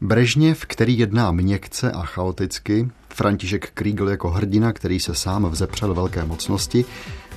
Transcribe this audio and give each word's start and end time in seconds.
Brežněv, 0.00 0.66
který 0.66 0.98
jedná 0.98 1.32
měkce 1.32 1.92
a 1.92 2.02
chaoticky, 2.02 2.88
František 3.08 3.70
Kriegel 3.74 4.08
jako 4.08 4.30
hrdina, 4.30 4.72
který 4.72 5.00
se 5.00 5.14
sám 5.14 5.50
vzepřel 5.50 5.94
velké 5.94 6.24
mocnosti 6.24 6.84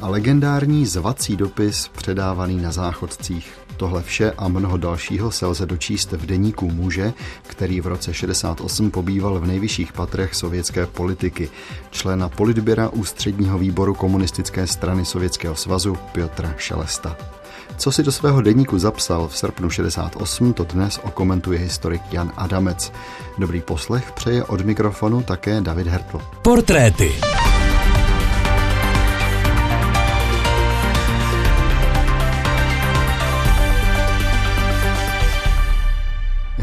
a 0.02 0.10
legendární 0.10 0.86
zvací 0.86 1.36
dopis 1.36 1.88
předávaný 1.88 2.62
na 2.62 2.72
záchodcích. 2.72 3.54
Tohle 3.78 4.04
vše 4.04 4.32
a 4.32 4.48
mnoho 4.48 4.78
dalšího 4.78 5.32
se 5.32 5.46
lze 5.46 5.66
dočíst 5.66 6.12
v 6.12 6.26
deníku 6.26 6.72
muže, 6.72 7.14
který 7.48 7.82
v 7.82 7.88
roce 7.88 8.14
68 8.14 8.92
pobýval 8.92 9.40
v 9.40 9.48
nejvyšších 9.48 9.94
patrech 9.94 10.36
sovětské 10.36 10.86
politiky, 10.86 11.50
člena 11.92 12.30
politběra 12.30 12.90
ústředního 12.90 13.58
výboru 13.58 13.94
komunistické 13.94 14.68
strany 14.68 15.06
Sovětského 15.06 15.56
svazu 15.56 15.98
Piotra 16.12 16.54
Šelesta. 16.58 17.41
Co 17.78 17.92
si 17.92 18.04
do 18.04 18.12
svého 18.12 18.42
deníku 18.42 18.80
zapsal 18.80 19.28
v 19.28 19.38
srpnu 19.38 19.70
68, 19.70 20.54
to 20.54 20.64
dnes 20.64 21.00
okomentuje 21.04 21.60
historik 21.60 22.02
Jan 22.12 22.32
Adamec. 22.38 22.92
Dobrý 23.38 23.62
poslech 23.62 24.12
přeje 24.12 24.44
od 24.44 24.62
mikrofonu 24.62 25.22
také 25.22 25.62
David 25.62 25.88
Hertl. 25.88 26.22
Portréty. 26.42 27.12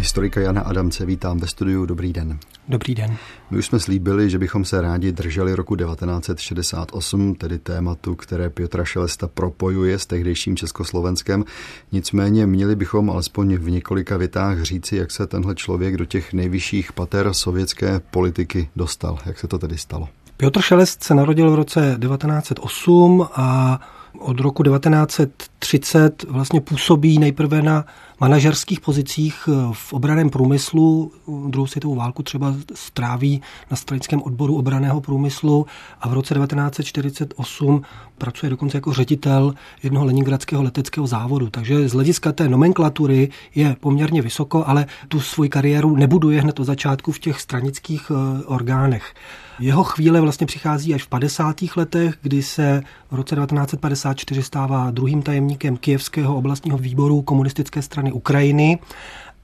Historika 0.09 0.41
Jana 0.41 0.61
Adamce 0.61 1.07
vítám 1.07 1.39
ve 1.39 1.47
studiu. 1.47 1.87
Dobrý 1.87 2.13
den. 2.13 2.39
Dobrý 2.69 2.95
den. 2.95 3.17
My 3.51 3.59
už 3.59 3.67
jsme 3.67 3.81
slíbili, 3.81 4.31
že 4.31 4.39
bychom 4.39 4.65
se 4.65 4.81
rádi 4.81 5.13
drželi 5.13 5.55
roku 5.55 5.77
1968, 5.77 7.35
tedy 7.35 7.59
tématu, 7.59 8.15
které 8.15 8.51
Piotra 8.51 8.85
Šelesta 8.85 9.29
propojuje 9.29 9.99
s 9.99 10.07
tehdejším 10.07 10.57
Československem. 10.57 11.45
Nicméně 11.93 12.47
měli 12.47 12.77
bychom 12.77 13.11
alespoň 13.11 13.55
v 13.55 13.71
několika 13.71 14.17
větách 14.17 14.63
říci, 14.63 14.97
jak 14.97 15.11
se 15.11 15.27
tenhle 15.27 15.55
člověk 15.55 15.97
do 15.97 16.05
těch 16.05 16.33
nejvyšších 16.33 16.93
pater 16.93 17.35
sovětské 17.35 18.01
politiky 18.11 18.69
dostal. 18.77 19.19
Jak 19.27 19.39
se 19.39 19.49
to 19.49 19.59
tedy 19.59 19.79
stalo? 19.79 20.09
Piotr 20.37 20.61
Šelest 20.61 21.05
se 21.05 21.15
narodil 21.15 21.51
v 21.51 21.55
roce 21.55 21.99
1908 22.01 23.27
a 23.35 23.81
od 24.19 24.41
roku 24.41 24.63
1930 24.63 26.23
vlastně 26.23 26.61
působí 26.61 27.19
nejprve 27.19 27.63
na 27.63 27.85
manažerských 28.21 28.81
pozicích 28.81 29.49
eh, 29.49 29.53
v 29.73 29.93
obraném 29.93 30.31
průmyslu. 30.31 31.13
Druhou 31.49 31.67
světovou 31.67 31.95
válku 31.95 32.23
třeba 32.23 32.55
stráví 32.75 33.43
na 33.71 33.77
stranickém 33.77 34.23
odboru 34.23 34.57
obraného 34.57 35.01
průmyslu 35.01 35.67
a 36.01 36.09
v 36.09 36.13
roce 36.13 36.35
1948 36.35 37.83
pracuje 38.19 38.51
dokonce 38.51 38.77
jako 38.77 38.93
ředitel 38.93 39.55
jednoho 39.83 40.07
leningradského 40.07 40.63
leteckého 40.63 41.07
závodu. 41.07 41.51
Takže 41.51 41.89
z 41.89 41.93
hlediska 41.93 42.33
té 42.33 42.49
nomenklatury 42.49 43.31
je 43.55 43.77
poměrně 43.81 44.23
vysoko, 44.23 44.65
ale 44.67 44.87
tu 45.09 45.21
svoji 45.21 45.51
kariéru 45.51 45.97
nebuduje 45.97 46.41
hned 46.41 46.61
od 46.61 46.65
začátku 46.65 47.13
v 47.13 47.19
těch 47.19 47.41
stranických 47.41 48.11
eh, 48.11 48.45
orgánech. 48.45 49.15
Jeho 49.61 49.85
chvíle 49.85 50.21
vlastně 50.21 50.47
přichází 50.47 50.95
až 50.95 51.03
v 51.03 51.09
50. 51.09 51.57
letech, 51.77 52.15
kdy 52.23 52.43
se 52.43 52.83
v 53.11 53.15
roce 53.15 53.37
1954 53.37 54.43
stává 54.43 54.91
druhým 54.91 55.23
tajemníkem 55.23 55.77
Kijevského 55.77 56.37
oblastního 56.37 56.79
výboru 56.79 57.23
komunistické 57.23 57.83
strany 57.83 58.08
Ukrajiny 58.13 58.79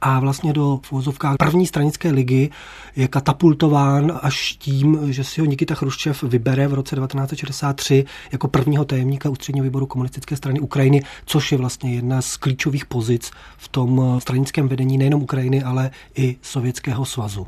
a 0.04 0.20
vlastně 0.20 0.52
do 0.52 0.80
v 1.10 1.18
první 1.38 1.66
stranické 1.66 2.10
ligy 2.10 2.50
je 2.96 3.08
katapultován 3.08 4.18
až 4.22 4.52
tím, 4.52 4.98
že 5.12 5.24
si 5.24 5.40
ho 5.40 5.46
Nikita 5.46 5.74
Chruščev 5.74 6.22
vybere 6.22 6.68
v 6.68 6.74
roce 6.74 6.96
1963 6.96 8.04
jako 8.32 8.48
prvního 8.48 8.84
tajemníka 8.84 9.28
ústředního 9.28 9.64
výboru 9.64 9.86
komunistické 9.86 10.36
strany 10.36 10.60
Ukrajiny, 10.60 11.02
což 11.26 11.52
je 11.52 11.58
vlastně 11.58 11.94
jedna 11.94 12.22
z 12.22 12.36
klíčových 12.36 12.86
pozic 12.86 13.30
v 13.56 13.68
tom 13.68 14.20
stranickém 14.20 14.68
vedení 14.68 14.98
nejenom 14.98 15.22
Ukrajiny, 15.22 15.62
ale 15.62 15.90
i 16.14 16.36
Sovětského 16.42 17.04
svazu. 17.04 17.46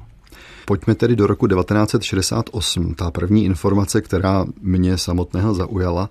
Pojďme 0.65 0.95
tedy 0.95 1.17
do 1.17 1.27
roku 1.27 1.47
1968. 1.47 2.95
Ta 2.95 3.11
první 3.11 3.45
informace, 3.45 4.01
která 4.01 4.45
mě 4.63 4.99
samotného 4.99 5.55
zaujala, 5.55 6.11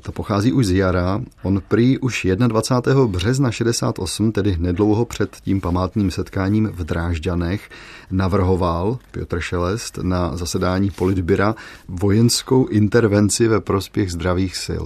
to 0.00 0.12
pochází 0.12 0.52
už 0.52 0.66
z 0.66 0.70
jara. 0.70 1.20
On 1.42 1.62
prý 1.68 1.98
už 1.98 2.26
21. 2.46 3.06
března 3.06 3.50
68, 3.50 4.32
tedy 4.32 4.56
nedlouho 4.58 5.04
před 5.04 5.36
tím 5.36 5.60
památným 5.60 6.10
setkáním 6.10 6.70
v 6.74 6.84
Drážďanech, 6.84 7.70
navrhoval 8.10 8.98
Piotr 9.10 9.40
Šelest 9.40 9.98
na 10.02 10.36
zasedání 10.36 10.90
politbyra 10.90 11.54
vojenskou 11.88 12.66
intervenci 12.66 13.48
ve 13.48 13.60
prospěch 13.60 14.12
zdravých 14.12 14.56
sil. 14.66 14.84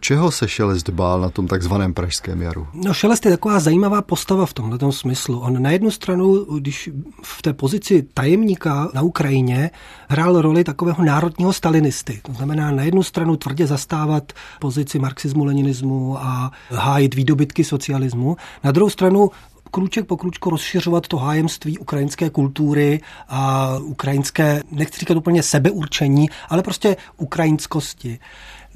Čeho 0.00 0.30
se 0.30 0.48
Šelest 0.48 0.90
bál 0.90 1.20
na 1.20 1.30
tom 1.30 1.46
takzvaném 1.46 1.94
Pražském 1.94 2.42
jaru? 2.42 2.66
No 2.74 2.94
Šelest 2.94 3.24
je 3.24 3.30
taková 3.30 3.60
zajímavá 3.60 4.02
postava 4.02 4.46
v 4.46 4.52
tomhle 4.52 4.92
smyslu. 4.92 5.40
On 5.40 5.62
na 5.62 5.70
jednu 5.70 5.90
stranu, 5.90 6.44
když 6.58 6.90
v 7.22 7.42
té 7.42 7.52
pozici 7.52 8.06
tajemníka 8.14 8.88
na 8.94 9.02
Ukrajině 9.02 9.70
hrál 10.08 10.42
roli 10.42 10.64
takového 10.64 11.04
národního 11.04 11.52
stalinisty. 11.52 12.20
To 12.22 12.32
znamená 12.32 12.70
na 12.70 12.82
jednu 12.82 13.02
stranu 13.02 13.36
tvrdě 13.36 13.66
zastávat 13.66 14.32
pozici 14.60 14.98
marxismu, 14.98 15.44
leninismu 15.44 16.18
a 16.18 16.50
hájit 16.70 17.14
výdobytky 17.14 17.64
socialismu. 17.64 18.36
Na 18.64 18.72
druhou 18.72 18.90
stranu 18.90 19.30
krůček 19.70 20.06
po 20.06 20.16
krůčku 20.16 20.50
rozšiřovat 20.50 21.08
to 21.08 21.16
hájemství 21.16 21.78
ukrajinské 21.78 22.30
kultury 22.30 23.00
a 23.28 23.70
ukrajinské, 23.78 24.62
nechci 24.70 25.00
říkat 25.00 25.16
úplně 25.16 25.42
sebeurčení, 25.42 26.30
ale 26.48 26.62
prostě 26.62 26.96
ukrajinskosti. 27.16 28.18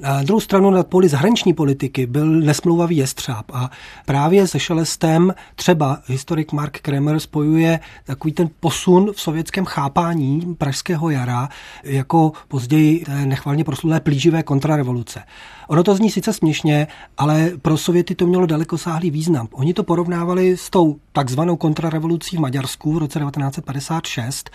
Na 0.01 0.23
druhou 0.23 0.39
stranu 0.39 0.69
na 0.69 0.83
poli 0.83 1.09
zahraniční 1.09 1.53
politiky 1.53 2.05
byl 2.05 2.25
nesmluvavý 2.25 2.97
jestřáb 2.97 3.45
a 3.53 3.69
právě 4.05 4.47
se 4.47 4.59
Šelestem 4.59 5.33
třeba 5.55 5.99
historik 6.05 6.51
Mark 6.51 6.79
Kremer 6.79 7.19
spojuje 7.19 7.79
takový 8.03 8.33
ten 8.33 8.49
posun 8.59 9.11
v 9.13 9.21
sovětském 9.21 9.65
chápání 9.65 10.55
pražského 10.57 11.09
jara 11.09 11.49
jako 11.83 12.31
později 12.47 13.03
nechvalně 13.25 13.63
proslulé 13.63 13.99
plíživé 13.99 14.43
kontrarevoluce. 14.43 15.23
Ono 15.67 15.83
to 15.83 15.95
zní 15.95 16.11
sice 16.11 16.33
směšně, 16.33 16.87
ale 17.17 17.51
pro 17.61 17.77
Sověty 17.77 18.15
to 18.15 18.27
mělo 18.27 18.45
dalekosáhlý 18.45 19.11
význam. 19.11 19.47
Oni 19.51 19.73
to 19.73 19.83
porovnávali 19.83 20.57
s 20.57 20.69
tou 20.69 20.95
takzvanou 21.11 21.55
kontrarevolucí 21.55 22.37
v 22.37 22.39
Maďarsku 22.39 22.93
v 22.93 22.97
roce 22.97 23.19
1956 23.19 24.49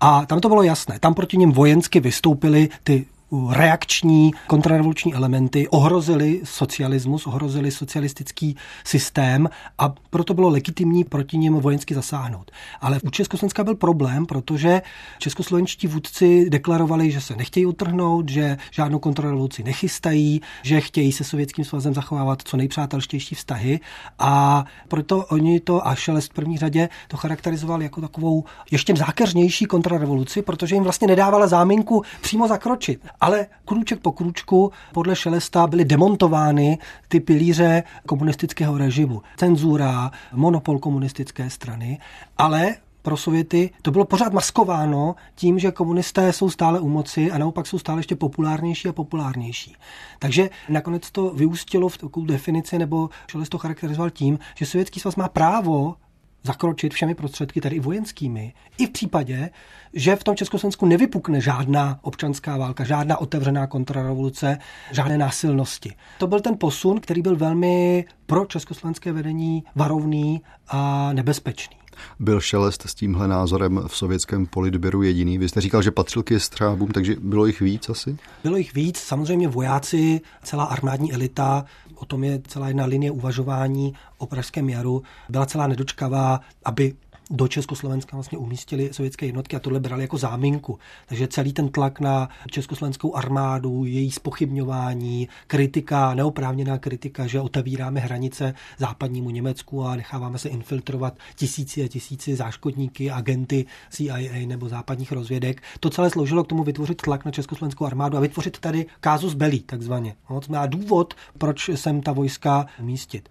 a 0.00 0.26
tam 0.26 0.40
to 0.40 0.48
bylo 0.48 0.62
jasné. 0.62 0.98
Tam 0.98 1.14
proti 1.14 1.36
něm 1.36 1.52
vojensky 1.52 2.00
vystoupily 2.00 2.68
ty 2.84 3.06
reakční 3.50 4.30
kontrarevoluční 4.46 5.14
elementy 5.14 5.68
ohrozily 5.68 6.40
socialismus, 6.44 7.26
ohrozily 7.26 7.70
socialistický 7.70 8.56
systém 8.84 9.48
a 9.78 9.94
proto 10.10 10.34
bylo 10.34 10.48
legitimní 10.48 11.04
proti 11.04 11.38
něm 11.38 11.54
vojensky 11.54 11.94
zasáhnout. 11.94 12.50
Ale 12.80 13.00
u 13.02 13.10
Československa 13.10 13.64
byl 13.64 13.74
problém, 13.74 14.26
protože 14.26 14.82
českoslovenští 15.18 15.86
vůdci 15.86 16.50
deklarovali, 16.50 17.10
že 17.10 17.20
se 17.20 17.36
nechtějí 17.36 17.66
utrhnout, 17.66 18.28
že 18.28 18.56
žádnou 18.70 18.98
kontrarevoluci 18.98 19.62
nechystají, 19.62 20.40
že 20.62 20.80
chtějí 20.80 21.12
se 21.12 21.24
Sovětským 21.24 21.64
svazem 21.64 21.94
zachovávat 21.94 22.42
co 22.44 22.56
nejpřátelštější 22.56 23.34
vztahy 23.34 23.80
a 24.18 24.64
proto 24.88 25.24
oni 25.24 25.60
to 25.60 25.86
a 25.86 25.94
Šelest 25.94 26.30
v 26.30 26.34
první 26.34 26.58
řadě 26.58 26.88
to 27.08 27.16
charakterizoval 27.16 27.82
jako 27.82 28.00
takovou 28.00 28.44
ještě 28.70 28.96
zákeřnější 28.96 29.64
kontrarevoluci, 29.64 30.42
protože 30.42 30.74
jim 30.74 30.84
vlastně 30.84 31.06
nedávala 31.08 31.46
záminku 31.46 32.02
přímo 32.20 32.48
zakročit 32.48 33.00
ale 33.22 33.46
krůček 33.64 34.00
po 34.00 34.12
krůčku 34.12 34.72
podle 34.92 35.16
Šelesta 35.16 35.66
byly 35.66 35.84
demontovány 35.84 36.78
ty 37.08 37.20
pilíře 37.20 37.82
komunistického 38.06 38.78
režimu. 38.78 39.22
Cenzura, 39.36 40.10
monopol 40.32 40.78
komunistické 40.78 41.50
strany, 41.50 41.98
ale 42.38 42.74
pro 43.02 43.16
Sověty 43.16 43.70
to 43.82 43.90
bylo 43.90 44.04
pořád 44.04 44.32
maskováno 44.32 45.14
tím, 45.34 45.58
že 45.58 45.70
komunisté 45.70 46.32
jsou 46.32 46.50
stále 46.50 46.80
u 46.80 46.88
moci 46.88 47.30
a 47.30 47.38
naopak 47.38 47.66
jsou 47.66 47.78
stále 47.78 47.98
ještě 47.98 48.16
populárnější 48.16 48.88
a 48.88 48.92
populárnější. 48.92 49.76
Takže 50.18 50.50
nakonec 50.68 51.10
to 51.10 51.30
vyústilo 51.30 51.88
v 51.88 51.98
takovou 51.98 52.26
definici, 52.26 52.78
nebo 52.78 53.10
Šelest 53.30 53.50
to 53.50 53.58
charakterizoval 53.58 54.10
tím, 54.10 54.38
že 54.54 54.66
Sovětský 54.66 55.00
svaz 55.00 55.16
má 55.16 55.28
právo 55.28 55.94
zakročit 56.42 56.94
všemi 56.94 57.14
prostředky, 57.14 57.60
tedy 57.60 57.76
i 57.76 57.80
vojenskými, 57.80 58.54
i 58.78 58.86
v 58.86 58.90
případě, 58.90 59.50
že 59.92 60.16
v 60.16 60.24
tom 60.24 60.36
Československu 60.36 60.86
nevypukne 60.86 61.40
žádná 61.40 61.98
občanská 62.02 62.56
válka, 62.56 62.84
žádná 62.84 63.18
otevřená 63.18 63.66
kontrarevoluce, 63.66 64.58
žádné 64.92 65.18
násilnosti. 65.18 65.94
To 66.18 66.26
byl 66.26 66.40
ten 66.40 66.58
posun, 66.58 67.00
který 67.00 67.22
byl 67.22 67.36
velmi 67.36 68.04
pro 68.26 68.44
československé 68.44 69.12
vedení 69.12 69.64
varovný 69.74 70.42
a 70.68 71.12
nebezpečný. 71.12 71.81
Byl 72.18 72.40
Šelest 72.40 72.82
s 72.82 72.94
tímhle 72.94 73.28
názorem 73.28 73.82
v 73.86 73.96
sovětském 73.96 74.46
politběru 74.46 75.02
jediný? 75.02 75.38
Vy 75.38 75.48
jste 75.48 75.60
říkal, 75.60 75.82
že 75.82 75.90
patřil 75.90 76.22
k 76.22 76.40
střábům, 76.40 76.90
takže 76.90 77.16
bylo 77.20 77.46
jich 77.46 77.60
víc 77.60 77.88
asi? 77.88 78.16
Bylo 78.42 78.56
jich 78.56 78.74
víc, 78.74 78.98
samozřejmě 78.98 79.48
vojáci, 79.48 80.20
celá 80.42 80.64
armádní 80.64 81.12
elita, 81.12 81.64
o 81.94 82.04
tom 82.04 82.24
je 82.24 82.40
celá 82.46 82.68
jedna 82.68 82.84
linie 82.84 83.10
uvažování 83.10 83.94
o 84.18 84.26
Pražském 84.26 84.68
jaru, 84.68 85.02
byla 85.28 85.46
celá 85.46 85.66
nedočkavá, 85.66 86.40
aby 86.64 86.94
do 87.30 87.48
Československa 87.48 88.16
vlastně 88.16 88.38
umístili 88.38 88.92
sovětské 88.92 89.26
jednotky 89.26 89.56
a 89.56 89.60
tohle 89.60 89.80
brali 89.80 90.02
jako 90.02 90.18
záminku. 90.18 90.78
Takže 91.06 91.28
celý 91.28 91.52
ten 91.52 91.68
tlak 91.68 92.00
na 92.00 92.28
československou 92.50 93.14
armádu, 93.16 93.84
její 93.84 94.10
spochybňování, 94.10 95.28
kritika, 95.46 96.14
neoprávněná 96.14 96.78
kritika, 96.78 97.26
že 97.26 97.40
otevíráme 97.40 98.00
hranice 98.00 98.54
západnímu 98.78 99.30
Německu 99.30 99.84
a 99.84 99.96
necháváme 99.96 100.38
se 100.38 100.48
infiltrovat 100.48 101.18
tisíci 101.34 101.84
a 101.84 101.88
tisíci 101.88 102.36
záškodníky, 102.36 103.10
agenty 103.10 103.66
CIA 103.90 104.46
nebo 104.46 104.68
západních 104.68 105.12
rozvědek. 105.12 105.62
To 105.80 105.90
celé 105.90 106.10
sloužilo 106.10 106.44
k 106.44 106.48
tomu 106.48 106.64
vytvořit 106.64 107.02
tlak 107.02 107.24
na 107.24 107.30
československou 107.30 107.84
armádu 107.84 108.16
a 108.16 108.20
vytvořit 108.20 108.58
tady 108.58 108.86
kázus 109.00 109.34
belli, 109.34 109.60
takzvaně. 109.60 110.14
No, 110.30 110.40
má 110.48 110.66
důvod, 110.66 111.14
proč 111.38 111.70
sem 111.74 112.00
ta 112.00 112.12
vojska 112.12 112.66
umístit. 112.80 113.28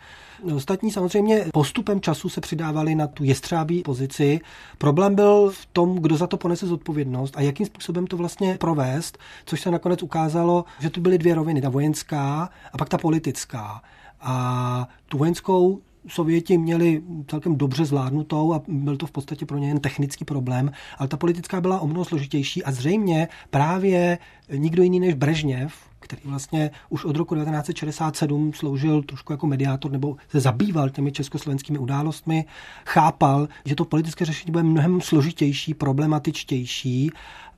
Ostatní 0.55 0.91
samozřejmě 0.91 1.45
postupem 1.53 2.01
času 2.01 2.29
se 2.29 2.41
přidávali 2.41 2.95
na 2.95 3.07
tu 3.07 3.23
jestřábí 3.23 3.83
pozici. 3.91 4.39
Problém 4.77 5.15
byl 5.15 5.51
v 5.51 5.65
tom, 5.65 5.95
kdo 5.99 6.17
za 6.17 6.27
to 6.27 6.37
ponese 6.37 6.67
zodpovědnost 6.67 7.37
a 7.37 7.41
jakým 7.41 7.65
způsobem 7.65 8.07
to 8.07 8.17
vlastně 8.17 8.57
provést, 8.57 9.17
což 9.45 9.61
se 9.61 9.71
nakonec 9.71 10.03
ukázalo, 10.03 10.65
že 10.79 10.89
tu 10.89 11.01
byly 11.01 11.17
dvě 11.17 11.35
roviny, 11.35 11.61
ta 11.61 11.69
vojenská 11.69 12.49
a 12.73 12.77
pak 12.77 12.89
ta 12.89 12.97
politická. 12.97 13.81
A 14.21 14.87
tu 15.09 15.17
vojenskou 15.17 15.81
Sověti 16.07 16.57
měli 16.57 17.03
celkem 17.27 17.55
dobře 17.55 17.85
zvládnutou 17.85 18.53
a 18.53 18.61
byl 18.67 18.97
to 18.97 19.05
v 19.05 19.11
podstatě 19.11 19.45
pro 19.45 19.57
ně 19.57 19.67
jen 19.67 19.79
technický 19.79 20.25
problém, 20.25 20.71
ale 20.97 21.07
ta 21.07 21.17
politická 21.17 21.61
byla 21.61 21.79
o 21.79 21.87
mnoho 21.87 22.05
složitější 22.05 22.63
a 22.63 22.71
zřejmě 22.71 23.27
právě 23.49 24.17
nikdo 24.49 24.83
jiný 24.83 24.99
než 24.99 25.13
Brežněv, 25.13 25.90
který 26.01 26.21
vlastně 26.25 26.71
už 26.89 27.05
od 27.05 27.15
roku 27.15 27.35
1967 27.35 28.53
sloužil 28.53 29.03
trošku 29.03 29.33
jako 29.33 29.47
mediátor 29.47 29.91
nebo 29.91 30.15
se 30.29 30.39
zabýval 30.39 30.89
těmi 30.89 31.11
československými 31.11 31.79
událostmi, 31.79 32.45
chápal, 32.85 33.47
že 33.65 33.75
to 33.75 33.85
politické 33.85 34.25
řešení 34.25 34.51
bude 34.51 34.63
mnohem 34.63 35.01
složitější, 35.01 35.73
problematičtější. 35.73 37.11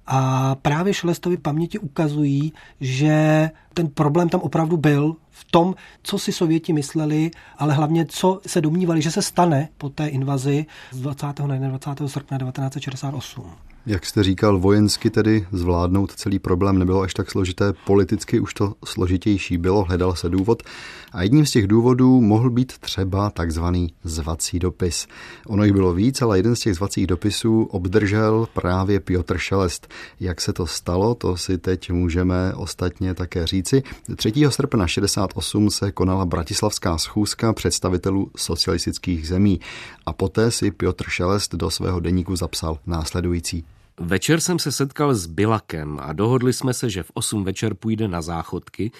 A 0.07 0.55
právě 0.55 0.93
Šelestovi 0.93 1.37
paměti 1.37 1.79
ukazují, 1.79 2.53
že 2.81 3.49
ten 3.73 3.87
problém 3.87 4.29
tam 4.29 4.41
opravdu 4.41 4.77
byl 4.77 5.15
v 5.33 5.51
tom, 5.51 5.75
co 6.03 6.19
si 6.19 6.31
Sověti 6.31 6.73
mysleli, 6.73 7.31
ale 7.57 7.73
hlavně, 7.73 8.05
co 8.05 8.41
se 8.47 8.61
domnívali, 8.61 9.01
že 9.01 9.11
se 9.11 9.21
stane 9.21 9.69
po 9.77 9.89
té 9.89 10.07
invazi 10.07 10.65
z 10.91 11.01
20. 11.01 11.39
na 11.39 11.69
20. 11.69 11.89
srpna 12.07 12.37
1968. 12.37 13.45
Jak 13.85 14.05
jste 14.05 14.23
říkal, 14.23 14.59
vojensky 14.59 15.09
tedy 15.09 15.47
zvládnout 15.51 16.11
celý 16.11 16.39
problém 16.39 16.79
nebylo 16.79 17.01
až 17.01 17.13
tak 17.13 17.31
složité, 17.31 17.73
politicky 17.85 18.39
už 18.39 18.53
to 18.53 18.73
složitější 18.85 19.57
bylo, 19.57 19.83
hledal 19.83 20.15
se 20.15 20.29
důvod 20.29 20.63
a 21.11 21.23
jedním 21.23 21.45
z 21.45 21.51
těch 21.51 21.67
důvodů 21.67 22.21
mohl 22.21 22.49
být 22.49 22.77
třeba 22.77 23.29
takzvaný 23.29 23.93
zvací 24.03 24.59
dopis. 24.59 25.07
Ono 25.47 25.63
jich 25.63 25.73
bylo 25.73 25.93
víc, 25.93 26.21
ale 26.21 26.39
jeden 26.39 26.55
z 26.55 26.59
těch 26.59 26.75
zvacích 26.75 27.07
dopisů 27.07 27.63
obdržel 27.63 28.47
právě 28.53 28.99
Piotr 28.99 29.37
Šelest. 29.37 29.87
Jak 30.19 30.41
se 30.41 30.53
to 30.53 30.67
stalo, 30.67 31.15
to 31.15 31.37
si 31.37 31.57
teď 31.57 31.91
můžeme 31.91 32.53
ostatně 32.53 33.13
také 33.13 33.47
říci. 33.47 33.83
3. 34.15 34.33
srpna 34.49 34.87
68 35.27 35.69
se 35.69 35.91
konala 35.91 36.25
bratislavská 36.25 36.97
schůzka 36.97 37.53
představitelů 37.53 38.31
socialistických 38.37 39.27
zemí 39.27 39.59
a 40.05 40.13
poté 40.13 40.51
si 40.51 40.71
Piotr 40.71 41.09
Šelest 41.09 41.55
do 41.55 41.69
svého 41.69 41.99
deníku 41.99 42.35
zapsal 42.35 42.79
následující. 42.85 43.65
Večer 43.99 44.41
jsem 44.41 44.59
se 44.59 44.71
setkal 44.71 45.15
s 45.15 45.25
Bilakem 45.25 45.99
a 46.01 46.13
dohodli 46.13 46.53
jsme 46.53 46.73
se, 46.73 46.89
že 46.89 47.03
v 47.03 47.11
8 47.13 47.43
večer 47.43 47.73
půjde 47.73 48.07
na 48.07 48.21
záchodky. 48.21 48.91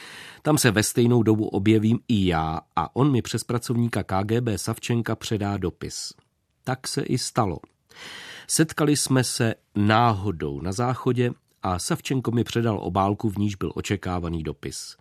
Tam 0.42 0.58
se 0.58 0.72
ve 0.72 0.84
stejnou 0.84 1.24
dobu 1.24 1.48
objevím 1.48 2.00
i 2.08 2.28
já 2.28 2.60
a 2.76 2.96
on 2.96 3.12
mi 3.12 3.22
přes 3.22 3.44
pracovníka 3.44 4.04
KGB 4.04 4.48
Savčenka 4.56 5.16
předá 5.16 5.58
dopis. 5.58 6.14
Tak 6.64 6.88
se 6.88 7.02
i 7.02 7.18
stalo. 7.18 7.58
Setkali 8.48 8.98
jsme 8.98 9.24
se 9.24 9.56
náhodou 9.76 10.62
na 10.62 10.72
záchodě 10.72 11.32
a 11.64 11.80
Savčenko 11.80 12.32
mi 12.32 12.44
předal 12.44 12.80
obálku, 12.82 13.30
v 13.30 13.38
níž 13.38 13.56
byl 13.56 13.72
očekávaný 13.76 14.44
dopis. 14.44 14.98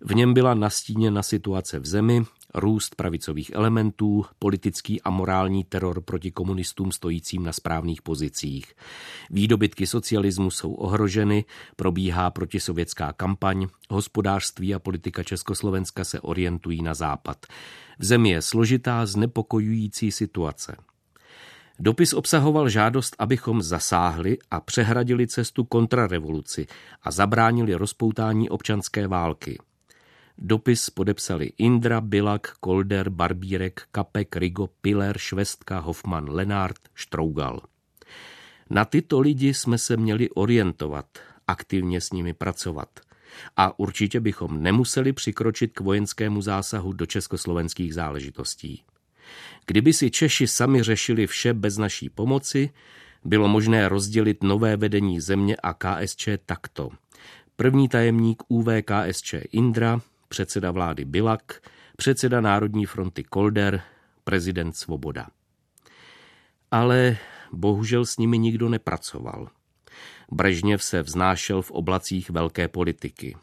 V 0.00 0.14
něm 0.14 0.34
byla 0.34 0.54
nastíněna 0.54 1.22
situace 1.22 1.78
v 1.78 1.86
zemi, 1.86 2.24
růst 2.54 2.94
pravicových 2.94 3.50
elementů, 3.54 4.24
politický 4.38 5.02
a 5.02 5.10
morální 5.10 5.64
teror 5.64 6.00
proti 6.00 6.30
komunistům 6.30 6.92
stojícím 6.92 7.42
na 7.42 7.52
správných 7.52 8.02
pozicích. 8.02 8.74
Výdobytky 9.30 9.86
socialismu 9.86 10.50
jsou 10.50 10.72
ohroženy, 10.72 11.44
probíhá 11.76 12.30
protisovětská 12.30 13.12
kampaň, 13.12 13.66
hospodářství 13.90 14.74
a 14.74 14.78
politika 14.78 15.22
Československa 15.22 16.04
se 16.04 16.20
orientují 16.20 16.82
na 16.82 16.94
západ. 16.94 17.46
V 17.98 18.04
zemi 18.04 18.30
je 18.30 18.42
složitá, 18.42 19.06
znepokojující 19.06 20.12
situace. 20.12 20.76
Dopis 21.78 22.12
obsahoval 22.12 22.68
žádost, 22.68 23.16
abychom 23.18 23.62
zasáhli 23.62 24.38
a 24.50 24.60
přehradili 24.60 25.26
cestu 25.26 25.64
kontrarevoluci 25.64 26.66
a 27.02 27.10
zabránili 27.10 27.74
rozpoutání 27.74 28.50
občanské 28.50 29.06
války. 29.06 29.58
Dopis 30.38 30.90
podepsali 30.90 31.52
Indra, 31.58 32.00
Bilak, 32.00 32.52
Kolder, 32.60 33.10
Barbírek, 33.10 33.82
Kapek, 33.92 34.36
Rigo, 34.36 34.68
Piller, 34.80 35.18
Švestka, 35.18 35.78
Hoffman, 35.78 36.30
Lenard, 36.30 36.78
Štrougal. 36.94 37.60
Na 38.70 38.84
tyto 38.84 39.20
lidi 39.20 39.54
jsme 39.54 39.78
se 39.78 39.96
měli 39.96 40.30
orientovat, 40.30 41.06
aktivně 41.46 42.00
s 42.00 42.12
nimi 42.12 42.34
pracovat. 42.34 42.88
A 43.56 43.78
určitě 43.78 44.20
bychom 44.20 44.62
nemuseli 44.62 45.12
přikročit 45.12 45.72
k 45.72 45.80
vojenskému 45.80 46.42
zásahu 46.42 46.92
do 46.92 47.06
československých 47.06 47.94
záležitostí. 47.94 48.82
Kdyby 49.66 49.92
si 49.92 50.10
Češi 50.10 50.46
sami 50.46 50.82
řešili 50.82 51.26
vše 51.26 51.54
bez 51.54 51.78
naší 51.78 52.08
pomoci, 52.08 52.70
bylo 53.24 53.48
možné 53.48 53.88
rozdělit 53.88 54.42
nové 54.42 54.76
vedení 54.76 55.20
země 55.20 55.56
a 55.62 55.74
KSČ 55.74 56.28
takto. 56.46 56.90
První 57.56 57.88
tajemník 57.88 58.42
UVKSČ 58.48 59.34
Indra, 59.52 60.00
předseda 60.28 60.70
vlády 60.70 61.04
Bilak, 61.04 61.62
předseda 61.96 62.40
Národní 62.40 62.86
fronty 62.86 63.24
Kolder, 63.24 63.82
prezident 64.24 64.76
Svoboda. 64.76 65.26
Ale 66.70 67.16
bohužel 67.52 68.06
s 68.06 68.16
nimi 68.16 68.38
nikdo 68.38 68.68
nepracoval. 68.68 69.48
Brežněv 70.32 70.84
se 70.84 71.02
vznášel 71.02 71.62
v 71.62 71.70
oblacích 71.70 72.30
velké 72.30 72.68
politiky. 72.68 73.36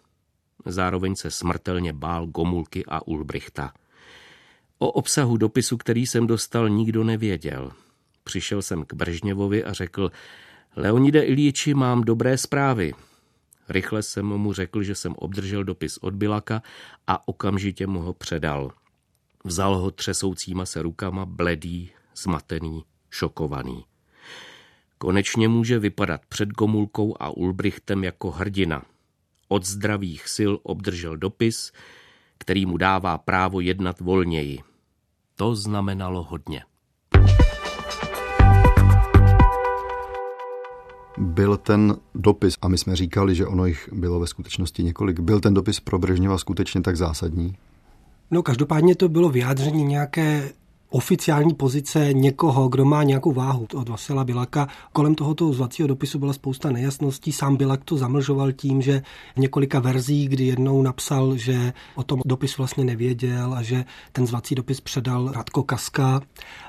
Zároveň 0.66 1.16
se 1.16 1.32
smrtelně 1.32 1.94
bál 1.94 2.28
Gomulky 2.28 2.84
a 2.88 3.08
Ulbrichta. 3.08 3.74
O 4.84 4.92
obsahu 4.92 5.38
dopisu, 5.38 5.78
který 5.78 6.08
jsem 6.08 6.28
dostal, 6.28 6.70
nikdo 6.70 7.04
nevěděl. 7.04 7.72
Přišel 8.24 8.62
jsem 8.62 8.86
k 8.86 8.94
Brežněvovi 8.94 9.64
a 9.64 9.74
řekl, 9.74 10.12
Leonide 10.76 11.22
Ilíči, 11.22 11.74
mám 11.74 12.02
dobré 12.02 12.38
zprávy. 12.38 12.94
Rychle 13.70 14.04
jsem 14.04 14.26
mu 14.26 14.54
řekl, 14.54 14.84
že 14.84 14.96
jsem 14.96 15.14
obdržel 15.16 15.64
dopis 15.64 15.98
od 15.98 16.14
Bilaka 16.14 16.64
a 17.08 17.28
okamžitě 17.28 17.88
mu 17.88 18.00
ho 18.00 18.14
předal. 18.14 18.72
Vzal 19.44 19.78
ho 19.78 19.92
třesoucíma 19.92 20.66
se 20.66 20.82
rukama, 20.82 21.26
bledý, 21.26 21.90
zmatený, 22.16 22.84
šokovaný. 23.10 23.86
Konečně 24.98 25.48
může 25.48 25.80
vypadat 25.80 26.22
před 26.26 26.50
Gomulkou 26.50 27.16
a 27.20 27.30
Ulbrichtem 27.30 28.04
jako 28.04 28.32
hrdina. 28.32 28.84
Od 29.48 29.66
zdravých 29.66 30.28
sil 30.36 30.54
obdržel 30.64 31.18
dopis, 31.18 31.72
který 32.38 32.66
mu 32.66 32.78
dává 32.78 33.18
právo 33.18 33.60
jednat 33.60 34.00
volněji. 34.00 34.73
To 35.36 35.56
znamenalo 35.56 36.24
hodně. 36.24 36.64
byl 41.18 41.58
ten 41.58 41.96
dopis, 42.16 42.58
a 42.62 42.68
my 42.68 42.78
jsme 42.78 42.96
říkali, 42.96 43.36
že 43.36 43.48
ono 43.48 43.66
jich 43.66 43.90
bylo 43.94 44.20
ve 44.20 44.28
skutečnosti 44.28 44.84
několik, 44.84 45.20
byl 45.20 45.40
ten 45.40 45.54
dopis 45.54 45.80
pro 45.80 46.00
Brežněva 46.00 46.38
skutečně 46.38 46.82
tak 46.82 46.98
zásadní? 46.98 47.56
No 48.32 48.44
každopádně 48.44 48.96
to 48.96 49.10
bylo 49.10 49.30
vyjádření 49.30 49.84
nějaké 49.84 50.50
oficiální 50.94 51.54
pozice 51.54 52.14
někoho, 52.14 52.70
kdo 52.70 52.86
má 52.86 53.04
nějakou 53.04 53.32
váhu 53.32 53.68
od 53.76 53.90
Vasila 53.90 54.24
Bilaka. 54.24 54.68
Kolem 54.92 55.16
tohoto 55.16 55.54
zvacího 55.54 55.88
dopisu 55.88 56.20
byla 56.20 56.34
spousta 56.34 56.72
nejasností. 56.72 57.32
Sám 57.32 57.56
Bilak 57.56 57.84
to 57.84 57.98
zamlžoval 57.98 58.52
tím, 58.52 58.82
že 58.82 59.02
v 59.36 59.40
několika 59.40 59.80
verzí, 59.80 60.28
kdy 60.28 60.44
jednou 60.44 60.82
napsal, 60.82 61.38
že 61.38 61.74
o 61.96 62.04
tom 62.04 62.22
dopis 62.26 62.58
vlastně 62.58 62.84
nevěděl 62.86 63.54
a 63.54 63.62
že 63.62 63.86
ten 64.12 64.28
zvací 64.28 64.56
dopis 64.56 64.82
předal 64.82 65.32
Radko 65.32 65.64
Kaska. 65.64 66.22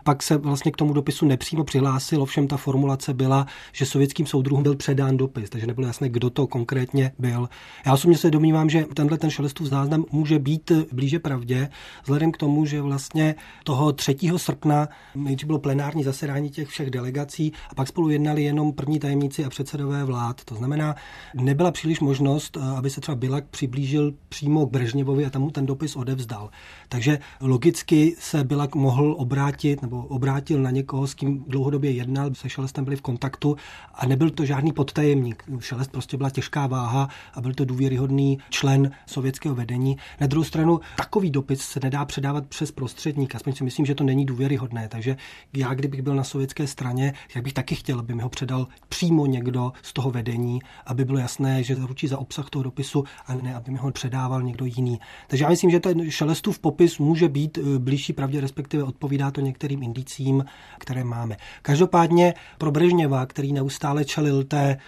Pak 0.04 0.22
se 0.22 0.36
vlastně 0.36 0.72
k 0.72 0.76
tomu 0.76 0.92
dopisu 0.92 1.26
nepřímo 1.26 1.64
přihlásil, 1.64 2.22
ovšem 2.22 2.48
ta 2.48 2.56
formulace 2.56 3.14
byla, 3.14 3.46
že 3.72 3.86
sovětským 3.86 4.26
soudruhům 4.26 4.62
byl 4.62 4.76
předán 4.76 5.16
dopis, 5.16 5.50
takže 5.50 5.66
nebylo 5.66 5.86
jasné, 5.86 6.08
kdo 6.08 6.30
to 6.30 6.46
konkrétně 6.46 7.12
byl. 7.18 7.48
Já 7.86 7.92
osobně 7.92 8.18
se 8.18 8.30
domnívám, 8.30 8.70
že 8.70 8.84
tenhle 8.94 9.18
ten 9.18 9.30
šelestův 9.30 9.68
záznam 9.68 10.04
může 10.12 10.38
být 10.38 10.72
blíže 10.92 11.18
pravdě, 11.18 11.68
vzhledem 12.02 12.32
k 12.32 12.36
tomu, 12.36 12.66
že 12.66 12.82
vlastně 12.82 13.34
toho 13.64 13.92
3 13.92 14.13
3. 14.14 14.30
srpna 14.36 14.88
nejdřív 15.14 15.46
bylo 15.46 15.58
plenární 15.58 16.04
zasedání 16.04 16.50
těch 16.50 16.68
všech 16.68 16.90
delegací 16.90 17.52
a 17.70 17.74
pak 17.74 17.88
spolu 17.88 18.10
jednali 18.10 18.42
jenom 18.42 18.72
první 18.72 18.98
tajemníci 18.98 19.44
a 19.44 19.50
předsedové 19.50 20.04
vlád. 20.04 20.44
To 20.44 20.54
znamená, 20.54 20.94
nebyla 21.34 21.70
příliš 21.70 22.00
možnost, 22.00 22.56
aby 22.76 22.90
se 22.90 23.00
třeba 23.00 23.14
Bilak 23.14 23.44
přiblížil 23.46 24.14
přímo 24.28 24.66
k 24.66 24.70
Brežněvovi 24.70 25.26
a 25.26 25.30
tam 25.30 25.42
mu 25.42 25.50
ten 25.50 25.66
dopis 25.66 25.96
odevzdal. 25.96 26.50
Takže 26.88 27.18
logicky 27.40 28.16
se 28.18 28.44
Bilak 28.44 28.74
mohl 28.74 29.14
obrátit 29.18 29.82
nebo 29.82 30.02
obrátil 30.06 30.62
na 30.62 30.70
někoho, 30.70 31.06
s 31.06 31.14
kým 31.14 31.44
dlouhodobě 31.48 31.90
jednal, 31.90 32.34
se 32.34 32.48
Šelestem 32.48 32.84
byli 32.84 32.96
v 32.96 33.02
kontaktu 33.02 33.56
a 33.94 34.06
nebyl 34.06 34.30
to 34.30 34.44
žádný 34.44 34.72
podtajemník. 34.72 35.44
Šelest 35.60 35.90
prostě 35.92 36.16
byla 36.16 36.30
těžká 36.30 36.66
váha 36.66 37.08
a 37.34 37.40
byl 37.40 37.54
to 37.54 37.64
důvěryhodný 37.64 38.38
člen 38.50 38.90
sovětského 39.06 39.54
vedení. 39.54 39.96
Na 40.20 40.26
druhou 40.26 40.44
stranu, 40.44 40.80
takový 40.96 41.30
dopis 41.30 41.60
se 41.60 41.80
nedá 41.82 42.04
předávat 42.04 42.46
přes 42.46 42.72
prostředník. 42.72 43.34
Aspoň 43.34 43.52
si 43.52 43.64
myslím, 43.64 43.86
že 43.86 43.94
to 43.94 44.03
není 44.04 44.26
důvěryhodné. 44.26 44.88
Takže 44.88 45.16
já, 45.52 45.74
kdybych 45.74 46.02
byl 46.02 46.14
na 46.14 46.24
sovětské 46.24 46.66
straně, 46.66 47.14
jak 47.34 47.44
bych 47.44 47.52
taky 47.52 47.74
chtěl, 47.74 47.98
aby 47.98 48.14
mi 48.14 48.22
ho 48.22 48.28
předal 48.28 48.68
přímo 48.88 49.26
někdo 49.26 49.72
z 49.82 49.92
toho 49.92 50.10
vedení, 50.10 50.58
aby 50.86 51.04
bylo 51.04 51.18
jasné, 51.18 51.62
že 51.62 51.76
zaručí 51.76 52.08
za 52.08 52.18
obsah 52.18 52.50
toho 52.50 52.62
dopisu 52.62 53.04
a 53.26 53.34
ne, 53.34 53.54
aby 53.54 53.70
mi 53.70 53.78
ho 53.78 53.92
předával 53.92 54.42
někdo 54.42 54.64
jiný. 54.64 55.00
Takže 55.26 55.44
já 55.44 55.50
myslím, 55.50 55.70
že 55.70 55.80
ten 55.80 56.10
Šelestův 56.10 56.58
popis 56.58 56.98
může 56.98 57.28
být 57.28 57.58
eh, 57.58 57.78
blížší 57.78 58.12
pravdě, 58.12 58.40
respektive 58.40 58.82
odpovídá 58.82 59.30
to 59.30 59.40
některým 59.40 59.82
indicím, 59.82 60.44
které 60.78 61.04
máme. 61.04 61.36
Každopádně 61.62 62.34
pro 62.58 62.70
Brežněva, 62.70 63.26
který 63.26 63.52
neustále 63.52 64.04
čelil 64.04 64.44
té 64.44 64.78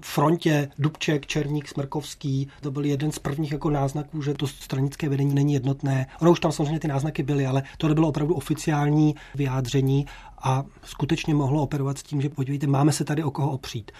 frontě 0.00 0.68
Dubček, 0.78 1.26
Černík, 1.26 1.68
Smrkovský, 1.68 2.48
to 2.60 2.70
byl 2.70 2.84
jeden 2.84 3.12
z 3.12 3.18
prvních 3.18 3.52
jako 3.52 3.70
náznaků, 3.70 4.22
že 4.22 4.34
to 4.34 4.46
stranické 4.46 5.08
vedení 5.08 5.34
není 5.34 5.54
jednotné. 5.54 6.06
Ono 6.20 6.30
už 6.30 6.40
tam 6.40 6.52
samozřejmě 6.52 6.80
ty 6.80 6.88
náznaky 6.88 7.22
byly, 7.22 7.46
ale 7.46 7.62
to 7.78 7.94
bylo 7.94 8.08
opravdu 8.08 8.34
oficiální 8.34 9.14
vyjádření 9.34 10.06
a 10.42 10.64
skutečně 10.84 11.34
mohlo 11.34 11.62
operovat 11.62 11.98
s 11.98 12.02
tím, 12.02 12.20
že 12.20 12.28
podívejte, 12.28 12.66
máme 12.66 12.92
se 12.92 13.04
tady 13.04 13.22
o 13.22 13.30
koho 13.30 13.50
opřít. 13.50 13.92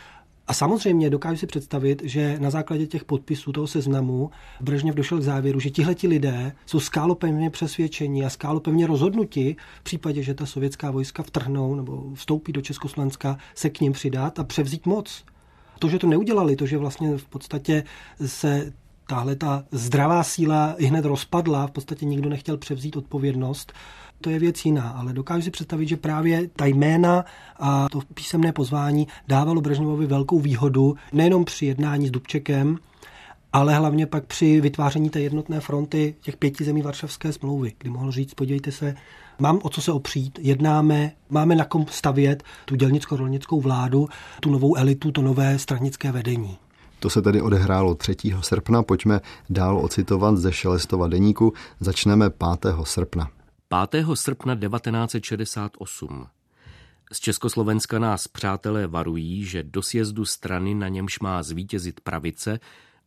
A 0.48 0.52
samozřejmě 0.52 1.10
dokážu 1.10 1.36
si 1.38 1.46
představit, 1.46 2.02
že 2.04 2.36
na 2.40 2.50
základě 2.50 2.86
těch 2.86 3.04
podpisů 3.04 3.52
toho 3.52 3.66
seznamu 3.66 4.30
Brežněv 4.60 4.94
došel 4.94 5.18
k 5.18 5.22
závěru, 5.22 5.60
že 5.60 5.70
tihleti 5.70 6.08
lidé 6.08 6.52
jsou 6.66 6.80
skálopevně 6.80 7.50
přesvědčení 7.50 8.24
a 8.24 8.30
skálopevně 8.30 8.86
rozhodnuti 8.86 9.56
v 9.80 9.82
případě, 9.82 10.22
že 10.22 10.34
ta 10.34 10.46
sovětská 10.46 10.90
vojska 10.90 11.22
vtrhnou 11.22 11.74
nebo 11.74 12.14
vstoupí 12.14 12.52
do 12.52 12.62
Československa, 12.62 13.38
se 13.54 13.70
k 13.70 13.80
ním 13.80 13.92
přidat 13.92 14.38
a 14.38 14.44
převzít 14.44 14.86
moc. 14.86 15.24
To, 15.78 15.88
že 15.88 15.98
to 15.98 16.06
neudělali, 16.06 16.56
to, 16.56 16.66
že 16.66 16.78
vlastně 16.78 17.16
v 17.16 17.24
podstatě 17.24 17.84
se 18.26 18.72
tahle 19.08 19.36
ta 19.36 19.64
zdravá 19.70 20.22
síla 20.22 20.74
i 20.78 20.86
hned 20.86 21.04
rozpadla, 21.04 21.66
v 21.66 21.70
podstatě 21.70 22.06
nikdo 22.06 22.28
nechtěl 22.28 22.56
převzít 22.56 22.96
odpovědnost, 22.96 23.72
to 24.20 24.30
je 24.30 24.38
věc 24.38 24.64
jiná, 24.64 24.88
ale 24.88 25.12
dokážu 25.12 25.42
si 25.42 25.50
představit, 25.50 25.88
že 25.88 25.96
právě 25.96 26.48
ta 26.56 26.66
jména 26.66 27.24
a 27.56 27.88
to 27.88 28.00
písemné 28.14 28.52
pozvání 28.52 29.08
dávalo 29.28 29.60
Brežněvovi 29.60 30.06
velkou 30.06 30.40
výhodu 30.40 30.96
nejenom 31.12 31.44
při 31.44 31.66
jednání 31.66 32.08
s 32.08 32.10
Dubčekem, 32.10 32.78
ale 33.52 33.74
hlavně 33.74 34.06
pak 34.06 34.26
při 34.26 34.60
vytváření 34.60 35.10
té 35.10 35.20
jednotné 35.20 35.60
fronty 35.60 36.14
těch 36.20 36.36
pěti 36.36 36.64
zemí 36.64 36.82
Varšavské 36.82 37.32
smlouvy, 37.32 37.72
kdy 37.78 37.90
mohl 37.90 38.10
říct, 38.12 38.34
podívejte 38.34 38.72
se, 38.72 38.94
mám 39.38 39.60
o 39.62 39.68
co 39.68 39.82
se 39.82 39.92
opřít, 39.92 40.38
jednáme, 40.42 41.12
máme 41.30 41.54
na 41.54 41.64
kom 41.64 41.86
stavět 41.90 42.42
tu 42.64 42.76
dělnicko-rolnickou 42.76 43.60
vládu, 43.60 44.08
tu 44.40 44.50
novou 44.50 44.76
elitu, 44.76 45.12
to 45.12 45.22
nové 45.22 45.58
stranické 45.58 46.12
vedení. 46.12 46.58
To 47.00 47.10
se 47.10 47.22
tedy 47.22 47.42
odehrálo 47.42 47.94
3. 47.94 48.16
srpna, 48.40 48.82
pojďme 48.82 49.20
dál 49.50 49.78
ocitovat 49.78 50.36
ze 50.36 50.52
Šelestova 50.52 51.08
deníku, 51.08 51.52
začneme 51.80 52.30
5. 52.30 52.74
srpna. 52.84 53.30
5. 53.90 54.06
srpna 54.14 54.56
1968. 54.56 56.26
Z 57.12 57.20
Československa 57.20 57.98
nás 57.98 58.28
přátelé 58.28 58.86
varují, 58.86 59.44
že 59.44 59.62
do 59.62 59.82
sjezdu 59.82 60.24
strany, 60.24 60.74
na 60.74 60.88
němž 60.88 61.18
má 61.18 61.42
zvítězit 61.42 62.00
pravice, 62.00 62.60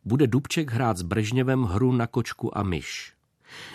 bude 0.04 0.26
Dubček 0.26 0.70
hrát 0.70 0.96
s 0.96 1.02
Brežněvem 1.02 1.62
hru 1.62 1.92
na 1.92 2.06
kočku 2.06 2.58
a 2.58 2.62
myš. 2.62 3.12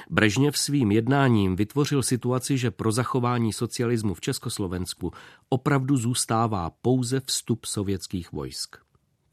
Brežněv 0.10 0.58
svým 0.58 0.92
jednáním 0.92 1.56
vytvořil 1.56 2.04
situaci, 2.04 2.58
že 2.58 2.72
pro 2.72 2.92
zachování 2.92 3.54
socialismu 3.54 4.14
v 4.14 4.22
Československu 4.22 5.12
opravdu 5.50 5.98
zůstává 5.98 6.70
pouze 6.82 7.20
vstup 7.20 7.66
sovětských 7.66 8.32
vojsk. 8.32 8.76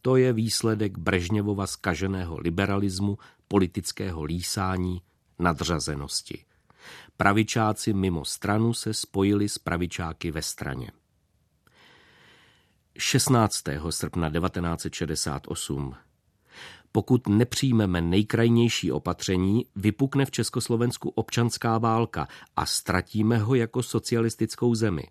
To 0.03 0.17
je 0.17 0.33
výsledek 0.33 0.99
Brežněvova 0.99 1.67
skaženého 1.67 2.39
liberalismu, 2.39 3.19
politického 3.49 4.25
lísání, 4.25 5.03
nadřazenosti. 5.39 6.45
Pravičáci 7.17 7.93
mimo 7.93 8.25
stranu 8.25 8.75
se 8.75 8.95
spojili 8.95 9.49
s 9.49 9.59
pravičáky 9.59 10.31
ve 10.31 10.43
straně. 10.43 10.91
16. 12.99 13.63
srpna 13.91 14.31
1968 14.31 15.95
pokud 16.93 17.29
nepřijmeme 17.29 18.01
nejkrajnější 18.01 18.93
opatření, 18.93 19.67
vypukne 19.77 20.25
v 20.25 20.31
Československu 20.31 21.09
občanská 21.09 21.79
válka 21.79 22.29
a 22.57 22.67
ztratíme 22.67 23.39
ho 23.39 23.55
jako 23.55 23.83
socialistickou 23.83 24.75
zemi. 24.75 25.05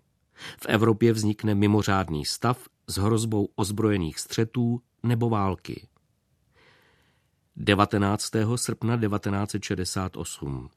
V 0.62 0.66
Evropě 0.66 1.12
vznikne 1.12 1.54
mimořádný 1.54 2.24
stav 2.24 2.68
s 2.86 2.96
hrozbou 2.96 3.48
ozbrojených 3.54 4.18
střetů 4.18 4.82
nebo 5.02 5.28
války. 5.28 5.88
19. 7.56 8.30
srpna 8.56 9.00
1968 9.00 10.70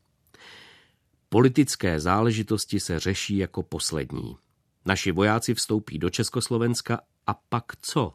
Politické 1.29 1.99
záležitosti 1.99 2.79
se 2.79 2.99
řeší 2.99 3.37
jako 3.37 3.63
poslední. 3.63 4.37
Naši 4.85 5.11
vojáci 5.11 5.53
vstoupí 5.53 5.99
do 5.99 6.09
Československa 6.09 7.01
a 7.27 7.33
pak 7.33 7.63
co? 7.81 8.13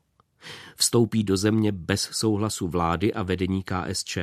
Vstoupí 0.76 1.25
do 1.25 1.37
země 1.37 1.73
bez 1.73 2.00
souhlasu 2.02 2.68
vlády 2.68 3.14
a 3.14 3.23
vedení 3.23 3.62
KSČ. 3.62 4.18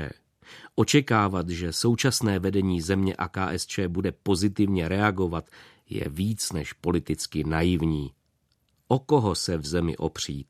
Očekávat, 0.75 1.49
že 1.49 1.73
současné 1.73 2.39
vedení 2.39 2.81
země 2.81 3.15
a 3.15 3.27
KSČ 3.27 3.79
bude 3.87 4.11
pozitivně 4.11 4.87
reagovat, 4.87 5.49
je 5.89 6.05
víc 6.09 6.51
než 6.51 6.73
politicky 6.73 7.43
naivní. 7.43 8.11
O 8.87 8.99
koho 8.99 9.35
se 9.35 9.57
v 9.57 9.65
zemi 9.65 9.97
opřít? 9.97 10.47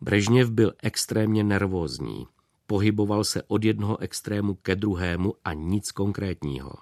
Brežněv 0.00 0.50
byl 0.50 0.72
extrémně 0.82 1.44
nervózní. 1.44 2.26
Pohyboval 2.66 3.24
se 3.24 3.42
od 3.42 3.64
jednoho 3.64 4.00
extrému 4.00 4.54
ke 4.54 4.76
druhému 4.76 5.34
a 5.44 5.52
nic 5.52 5.92
konkrétního. 5.92 6.72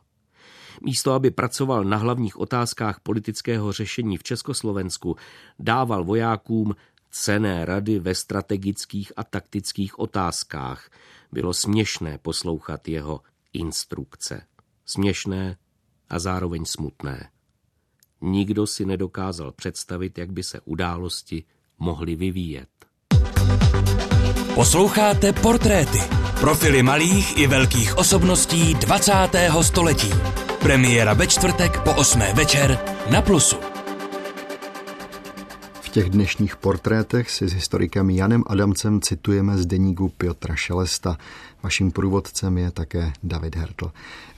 Místo, 0.82 1.12
aby 1.12 1.30
pracoval 1.30 1.84
na 1.84 1.96
hlavních 1.96 2.40
otázkách 2.40 3.00
politického 3.00 3.72
řešení 3.72 4.16
v 4.16 4.22
Československu, 4.22 5.16
dával 5.58 6.04
vojákům 6.04 6.74
cené 7.10 7.64
rady 7.64 7.98
ve 7.98 8.14
strategických 8.14 9.12
a 9.16 9.24
taktických 9.24 9.98
otázkách. 9.98 10.90
Bylo 11.32 11.54
směšné 11.54 12.18
poslouchat 12.18 12.88
jeho 12.88 13.20
instrukce. 13.52 14.42
Směšné 14.86 15.56
a 16.08 16.18
zároveň 16.18 16.64
smutné. 16.64 17.30
Nikdo 18.20 18.66
si 18.66 18.86
nedokázal 18.86 19.52
představit, 19.52 20.18
jak 20.18 20.32
by 20.32 20.42
se 20.42 20.60
události 20.64 21.44
mohly 21.78 22.16
vyvíjet. 22.16 22.68
Posloucháte 24.54 25.32
portréty. 25.32 25.98
Profily 26.40 26.82
malých 26.82 27.38
i 27.38 27.46
velkých 27.46 27.98
osobností 27.98 28.74
20. 28.74 29.12
století. 29.62 30.10
Premiéra 30.62 31.14
ve 31.14 31.26
čtvrtek 31.26 31.82
po 31.82 31.94
8. 31.94 32.20
večer 32.34 32.78
na 33.10 33.22
Plusu. 33.22 33.67
Těch 35.98 36.10
dnešních 36.10 36.56
portrétech 36.56 37.30
si 37.30 37.48
s 37.48 37.52
historikem 37.52 38.10
Janem 38.10 38.44
Adamcem 38.46 39.00
citujeme 39.00 39.58
z 39.58 39.66
deníku 39.66 40.08
Piotra 40.08 40.54
Šelesta. 40.54 41.18
Vaším 41.62 41.90
průvodcem 41.90 42.58
je 42.58 42.70
také 42.70 43.12
David 43.22 43.56
Hertl. 43.56 43.90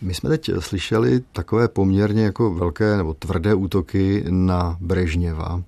My 0.02 0.14
jsme 0.14 0.30
teď 0.30 0.50
slyšeli 0.58 1.20
takové 1.32 1.68
poměrně 1.68 2.22
jako 2.22 2.54
velké 2.54 2.96
nebo 2.96 3.14
tvrdé 3.14 3.54
útoky 3.54 4.24
na 4.28 4.76
Brežněva. 4.80 5.62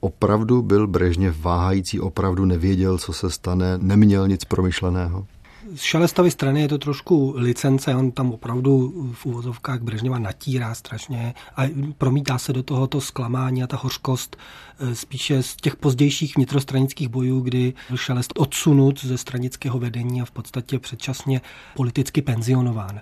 Opravdu 0.00 0.62
byl 0.62 0.86
Brežněv 0.86 1.40
váhající, 1.40 2.00
opravdu 2.00 2.44
nevěděl, 2.44 2.98
co 2.98 3.12
se 3.12 3.30
stane, 3.30 3.78
neměl 3.78 4.28
nic 4.28 4.44
promyšleného? 4.44 5.26
Z 5.74 5.82
Šelestavy 5.82 6.30
strany 6.30 6.60
je 6.60 6.68
to 6.68 6.78
trošku 6.78 7.34
licence, 7.36 7.94
on 7.94 8.12
tam 8.12 8.32
opravdu 8.32 8.92
v 9.12 9.26
úvozovkách 9.26 9.80
Brežněva 9.80 10.18
natírá 10.18 10.74
strašně 10.74 11.34
a 11.56 11.62
promítá 11.98 12.38
se 12.38 12.52
do 12.52 12.62
tohoto 12.62 13.00
zklamání 13.00 13.62
a 13.62 13.66
ta 13.66 13.76
hořkost 13.76 14.36
eh, 14.78 14.94
spíše 14.94 15.42
z 15.42 15.56
těch 15.56 15.76
pozdějších 15.76 16.36
vnitrostranických 16.36 17.08
bojů, 17.08 17.40
kdy 17.40 17.74
byl 17.88 17.96
Šelest 17.96 18.32
odsunut 18.36 19.04
ze 19.04 19.18
stranického 19.18 19.78
vedení 19.78 20.22
a 20.22 20.24
v 20.24 20.30
podstatě 20.30 20.78
předčasně 20.78 21.40
politicky 21.76 22.22
penzionován. 22.22 23.00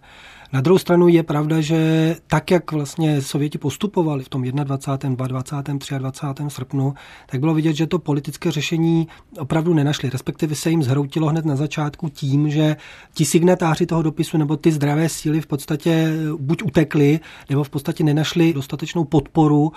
Na 0.52 0.60
druhou 0.60 0.78
stranu 0.78 1.08
je 1.08 1.22
pravda, 1.22 1.60
že 1.60 2.16
tak, 2.26 2.50
jak 2.50 2.72
vlastně 2.72 3.22
Sověti 3.22 3.58
postupovali 3.58 4.24
v 4.24 4.28
tom 4.28 4.42
21., 4.42 5.26
22., 5.26 5.98
23. 5.98 6.44
srpnu, 6.48 6.94
tak 7.26 7.40
bylo 7.40 7.54
vidět, 7.54 7.72
že 7.72 7.86
to 7.86 7.98
politické 7.98 8.50
řešení 8.50 9.08
opravdu 9.38 9.74
nenašli. 9.74 10.10
Respektive 10.10 10.54
se 10.54 10.70
jim 10.70 10.82
zhroutilo 10.82 11.28
hned 11.28 11.44
na 11.44 11.56
začátku 11.56 12.08
tím, 12.08 12.50
že 12.50 12.76
ti 13.14 13.24
signatáři 13.24 13.86
toho 13.86 14.02
dopisu 14.02 14.38
nebo 14.38 14.56
ty 14.56 14.72
zdravé 14.72 15.08
síly 15.08 15.40
v 15.40 15.46
podstatě 15.46 16.12
buď 16.36 16.62
utekli, 16.62 17.20
nebo 17.50 17.64
v 17.64 17.70
podstatě 17.70 18.04
nenašli 18.04 18.52
dostatečnou 18.52 19.04
podporu 19.04 19.72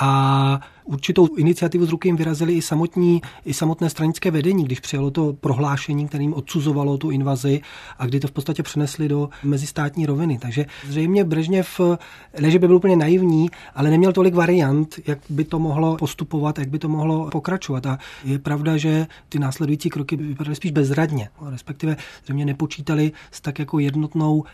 a 0.00 0.60
určitou 0.84 1.36
iniciativu 1.36 1.86
z 1.86 1.90
ruky 1.90 2.08
jim 2.08 2.16
vyrazili 2.16 2.52
i, 2.54 2.62
samotní, 2.62 3.22
i 3.44 3.54
samotné 3.54 3.90
stranické 3.90 4.30
vedení, 4.30 4.64
když 4.64 4.80
přijalo 4.80 5.10
to 5.10 5.32
prohlášení, 5.32 6.08
kterým 6.08 6.34
odsuzovalo 6.34 6.98
tu 6.98 7.10
invazi 7.10 7.60
a 7.98 8.06
kdy 8.06 8.20
to 8.20 8.28
v 8.28 8.32
podstatě 8.32 8.62
přenesli 8.62 9.08
do 9.08 9.28
mezistátní 9.44 10.06
roviny. 10.06 10.38
Takže 10.38 10.66
zřejmě 10.88 11.24
Brežněv, 11.24 11.80
ne 12.40 12.50
že 12.50 12.58
by 12.58 12.66
byl 12.66 12.76
úplně 12.76 12.96
naivní, 12.96 13.50
ale 13.74 13.90
neměl 13.90 14.12
tolik 14.12 14.34
variant, 14.34 14.98
jak 15.06 15.18
by 15.30 15.44
to 15.44 15.58
mohlo 15.58 15.96
postupovat, 15.96 16.58
jak 16.58 16.68
by 16.68 16.78
to 16.78 16.88
mohlo 16.88 17.30
pokračovat. 17.30 17.86
A 17.86 17.98
je 18.24 18.38
pravda, 18.38 18.76
že 18.76 19.06
ty 19.28 19.38
následující 19.38 19.90
kroky 19.90 20.16
vypadaly 20.16 20.56
spíš 20.56 20.70
bezradně, 20.70 21.28
respektive 21.50 21.96
zřejmě 22.24 22.44
nepočítali 22.44 23.12
s 23.30 23.40
tak 23.40 23.58
jako 23.58 23.78
jednotnou 23.78 24.44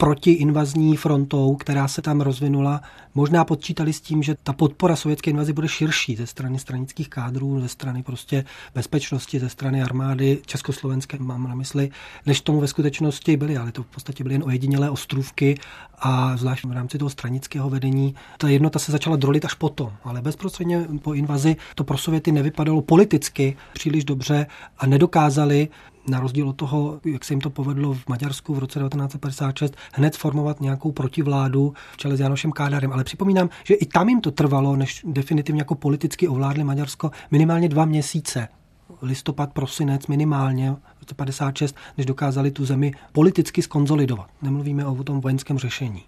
protiinvazní 0.00 0.96
frontou, 0.96 1.56
která 1.56 1.88
se 1.88 2.02
tam 2.02 2.20
rozvinula. 2.20 2.80
Možná 3.14 3.44
počítali 3.44 3.92
s 3.92 4.00
tím, 4.00 4.22
že 4.22 4.36
ta 4.42 4.52
podpora 4.52 4.96
sovětské 4.96 5.30
invazi 5.30 5.52
bude 5.52 5.68
širší 5.68 6.16
ze 6.16 6.26
strany 6.26 6.58
stranických 6.58 7.08
kádrů, 7.08 7.60
ze 7.60 7.68
strany 7.68 8.02
prostě 8.02 8.44
bezpečnosti, 8.74 9.40
ze 9.40 9.48
strany 9.48 9.82
armády 9.82 10.38
československé, 10.46 11.18
mám 11.18 11.48
na 11.48 11.54
mysli, 11.54 11.90
než 12.26 12.40
tomu 12.40 12.60
ve 12.60 12.66
skutečnosti 12.66 13.36
byly, 13.36 13.56
ale 13.56 13.72
to 13.72 13.82
v 13.82 13.86
podstatě 13.86 14.24
byly 14.24 14.34
jen 14.34 14.44
ojedinělé 14.46 14.90
ostrůvky 14.90 15.58
a 15.98 16.36
zvlášť 16.36 16.64
v 16.64 16.72
rámci 16.72 16.98
toho 16.98 17.10
stranického 17.10 17.70
vedení 17.70 18.14
ta 18.38 18.48
jednota 18.48 18.78
se 18.78 18.92
začala 18.92 19.16
drolit 19.16 19.44
až 19.44 19.54
potom, 19.54 19.92
ale 20.04 20.22
bezprostředně 20.22 20.86
po 21.02 21.14
invazi 21.14 21.56
to 21.74 21.84
pro 21.84 21.98
Sověty 21.98 22.32
nevypadalo 22.32 22.82
politicky 22.82 23.56
příliš 23.72 24.04
dobře 24.04 24.46
a 24.78 24.86
nedokázali 24.86 25.68
na 26.08 26.20
rozdíl 26.20 26.48
od 26.48 26.56
toho, 26.56 27.00
jak 27.04 27.24
se 27.24 27.32
jim 27.32 27.40
to 27.40 27.50
povedlo 27.50 27.94
v 27.94 28.08
Maďarsku 28.08 28.54
v 28.54 28.58
roce 28.58 28.78
1956, 28.78 29.76
hned 29.92 30.16
formovat 30.16 30.60
nějakou 30.60 30.92
protivládu 30.92 31.74
v 31.92 31.96
čele 31.96 32.16
s 32.16 32.20
Janošem 32.20 32.52
Kádarem. 32.52 32.92
Ale 32.92 33.04
připomínám, 33.04 33.48
že 33.64 33.74
i 33.74 33.86
tam 33.86 34.08
jim 34.08 34.20
to 34.20 34.30
trvalo, 34.30 34.76
než 34.76 35.04
definitivně 35.08 35.60
jako 35.60 35.74
politicky 35.74 36.28
ovládli 36.28 36.64
Maďarsko 36.64 37.10
minimálně 37.30 37.68
dva 37.68 37.84
měsíce 37.84 38.48
listopad, 39.02 39.52
prosinec 39.52 40.06
minimálně 40.06 40.72
v 40.72 41.00
roce 41.00 41.14
56, 41.14 41.76
než 41.96 42.06
dokázali 42.06 42.50
tu 42.50 42.64
zemi 42.64 42.92
politicky 43.12 43.62
skonzolidovat. 43.62 44.30
Nemluvíme 44.42 44.86
o 44.86 45.04
tom 45.04 45.20
vojenském 45.20 45.58
řešení. 45.58 46.02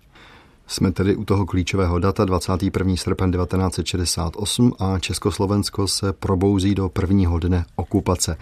Jsme 0.70 0.92
tedy 0.92 1.16
u 1.16 1.24
toho 1.24 1.46
klíčového 1.46 1.98
data 1.98 2.24
21. 2.24 2.96
srpen 2.96 3.32
1968 3.32 4.72
a 4.78 4.98
Československo 4.98 5.88
se 5.88 6.12
probouzí 6.12 6.74
do 6.74 6.88
prvního 6.88 7.38
dne 7.38 7.64
okupace. 7.76 8.36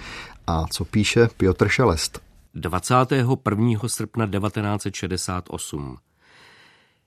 A 0.47 0.67
co 0.67 0.85
píše 0.85 1.29
Piotr 1.37 1.69
Šelest? 1.69 2.21
21. 2.55 3.79
srpna 3.87 4.27
1968. 4.27 5.97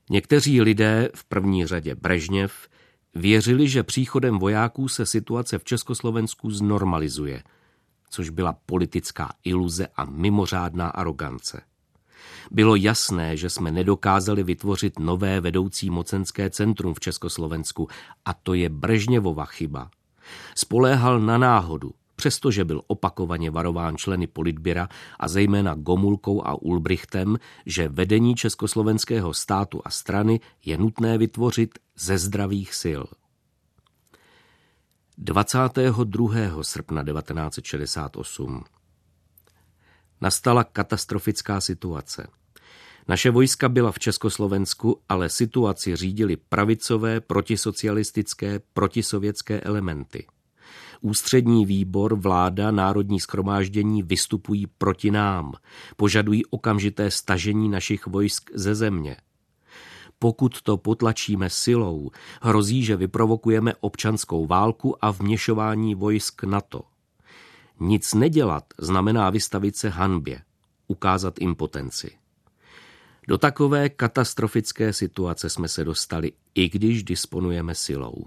Někteří 0.09 0.61
lidé, 0.61 1.09
v 1.15 1.25
první 1.25 1.65
řadě 1.65 1.95
Brežněv, 1.95 2.67
věřili, 3.15 3.69
že 3.69 3.83
příchodem 3.83 4.39
vojáků 4.39 4.87
se 4.87 5.05
situace 5.05 5.57
v 5.57 5.63
Československu 5.63 6.51
znormalizuje, 6.51 7.43
což 8.09 8.29
byla 8.29 8.55
politická 8.65 9.33
iluze 9.43 9.87
a 9.95 10.05
mimořádná 10.05 10.89
arogance. 10.89 11.61
Bylo 12.51 12.75
jasné, 12.75 13.37
že 13.37 13.49
jsme 13.49 13.71
nedokázali 13.71 14.43
vytvořit 14.43 14.99
nové 14.99 15.41
vedoucí 15.41 15.89
mocenské 15.89 16.49
centrum 16.49 16.93
v 16.93 16.99
Československu 16.99 17.87
a 18.25 18.33
to 18.33 18.53
je 18.53 18.69
Brežněvova 18.69 19.45
chyba. 19.45 19.89
Spoléhal 20.55 21.19
na 21.19 21.37
náhodu, 21.37 21.91
přestože 22.15 22.65
byl 22.65 22.81
opakovaně 22.87 23.51
varován 23.51 23.97
členy 23.97 24.27
politběra 24.27 24.89
a 25.19 25.27
zejména 25.27 25.75
Gomulkou 25.75 26.45
a 26.45 26.61
Ulbrichtem, 26.61 27.37
že 27.65 27.89
vedení 27.89 28.35
československého 28.35 29.33
státu 29.33 29.81
a 29.85 29.89
strany 29.89 30.39
je 30.65 30.77
nutné 30.77 31.17
vytvořit 31.17 31.79
ze 31.97 32.17
zdravých 32.17 32.73
sil. 32.83 33.03
22. 35.17 36.63
srpna 36.63 37.03
1968 37.03 38.63
Nastala 40.21 40.63
katastrofická 40.63 41.61
situace. 41.61 42.40
Naše 43.07 43.31
vojska 43.31 43.69
byla 43.69 43.91
v 43.91 43.99
Československu, 43.99 45.01
ale 45.09 45.29
situaci 45.29 45.95
řídili 45.95 46.35
pravicové, 46.37 47.21
protisocialistické, 47.21 48.61
protisovětské 48.73 49.59
elementy. 49.61 50.27
Ústřední 51.01 51.65
výbor, 51.65 52.15
vláda, 52.15 52.71
národní 52.71 53.19
skromáždění 53.19 54.03
vystupují 54.03 54.67
proti 54.67 55.11
nám. 55.11 55.53
Požadují 55.95 56.45
okamžité 56.45 57.11
stažení 57.11 57.69
našich 57.69 58.07
vojsk 58.07 58.49
ze 58.53 58.75
země. 58.75 59.17
Pokud 60.19 60.61
to 60.61 60.77
potlačíme 60.77 61.49
silou, 61.49 62.11
hrozí, 62.41 62.83
že 62.83 62.95
vyprovokujeme 62.95 63.73
občanskou 63.79 64.47
válku 64.47 65.05
a 65.05 65.11
vměšování 65.11 65.95
vojsk 65.95 66.43
NATO. 66.43 66.81
Nic 67.79 68.13
nedělat 68.13 68.63
znamená 68.77 69.29
vystavit 69.29 69.75
se 69.75 69.89
hanbě, 69.89 70.41
ukázat 70.87 71.33
impotenci. 71.39 72.20
Do 73.27 73.37
takové 73.37 73.89
katastrofické 73.89 74.93
situace 74.93 75.49
jsme 75.49 75.67
se 75.67 75.83
dostali, 75.83 76.31
i 76.55 76.69
když 76.69 77.03
disponujeme 77.03 77.75
silou. 77.75 78.25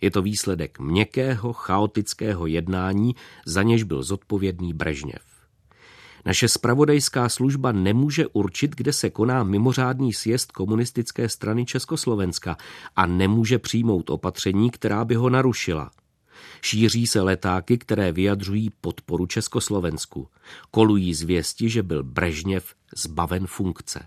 Je 0.00 0.10
to 0.10 0.22
výsledek 0.22 0.78
měkkého, 0.78 1.52
chaotického 1.52 2.46
jednání, 2.46 3.14
za 3.46 3.62
něž 3.62 3.82
byl 3.82 4.02
zodpovědný 4.02 4.72
Brežněv. 4.72 5.22
Naše 6.24 6.48
spravodajská 6.48 7.28
služba 7.28 7.72
nemůže 7.72 8.26
určit, 8.26 8.76
kde 8.76 8.92
se 8.92 9.10
koná 9.10 9.44
mimořádný 9.44 10.12
sjezd 10.12 10.52
komunistické 10.52 11.28
strany 11.28 11.64
Československa 11.64 12.56
a 12.96 13.06
nemůže 13.06 13.58
přijmout 13.58 14.10
opatření, 14.10 14.70
která 14.70 15.04
by 15.04 15.14
ho 15.14 15.30
narušila. 15.30 15.90
Šíří 16.62 17.06
se 17.06 17.20
letáky, 17.20 17.78
které 17.78 18.12
vyjadřují 18.12 18.70
podporu 18.80 19.26
Československu. 19.26 20.28
Kolují 20.70 21.14
zvěsti, 21.14 21.68
že 21.68 21.82
byl 21.82 22.02
Brežněv 22.02 22.74
zbaven 22.96 23.46
funkce. 23.46 24.00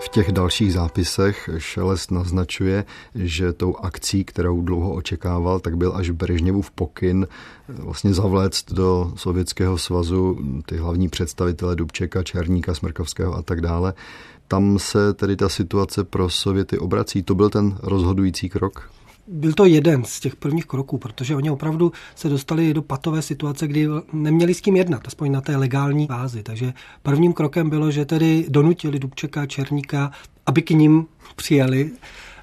V 0.00 0.08
těch 0.08 0.32
dalších 0.32 0.72
zápisech 0.72 1.50
Šelest 1.58 2.10
naznačuje, 2.10 2.84
že 3.14 3.52
tou 3.52 3.76
akcí, 3.76 4.24
kterou 4.24 4.60
dlouho 4.62 4.94
očekával, 4.94 5.60
tak 5.60 5.76
byl 5.76 5.92
až 5.96 6.10
Brežněvův 6.10 6.70
pokyn 6.70 7.26
vlastně 7.68 8.14
zavléct 8.14 8.72
do 8.72 9.12
Sovětského 9.16 9.78
svazu 9.78 10.38
ty 10.66 10.76
hlavní 10.76 11.08
představitele 11.08 11.76
Dubčeka, 11.76 12.22
Černíka, 12.22 12.74
Smrkovského 12.74 13.34
a 13.34 13.42
tak 13.42 13.60
dále. 13.60 13.94
Tam 14.48 14.78
se 14.78 15.14
tedy 15.14 15.36
ta 15.36 15.48
situace 15.48 16.04
pro 16.04 16.30
Sověty 16.30 16.78
obrací. 16.78 17.22
To 17.22 17.34
byl 17.34 17.50
ten 17.50 17.78
rozhodující 17.82 18.48
krok? 18.48 18.90
byl 19.28 19.52
to 19.52 19.64
jeden 19.64 20.04
z 20.04 20.20
těch 20.20 20.36
prvních 20.36 20.66
kroků, 20.66 20.98
protože 20.98 21.36
oni 21.36 21.50
opravdu 21.50 21.92
se 22.14 22.28
dostali 22.28 22.74
do 22.74 22.82
patové 22.82 23.22
situace, 23.22 23.68
kdy 23.68 23.88
neměli 24.12 24.54
s 24.54 24.60
kým 24.60 24.76
jednat, 24.76 25.02
aspoň 25.06 25.32
na 25.32 25.40
té 25.40 25.56
legální 25.56 26.06
bázi. 26.06 26.42
Takže 26.42 26.72
prvním 27.02 27.32
krokem 27.32 27.70
bylo, 27.70 27.90
že 27.90 28.04
tedy 28.04 28.46
donutili 28.48 28.98
Dubčeka, 28.98 29.46
Černíka, 29.46 30.10
aby 30.46 30.62
k 30.62 30.70
ním 30.70 31.06
přijeli. 31.36 31.90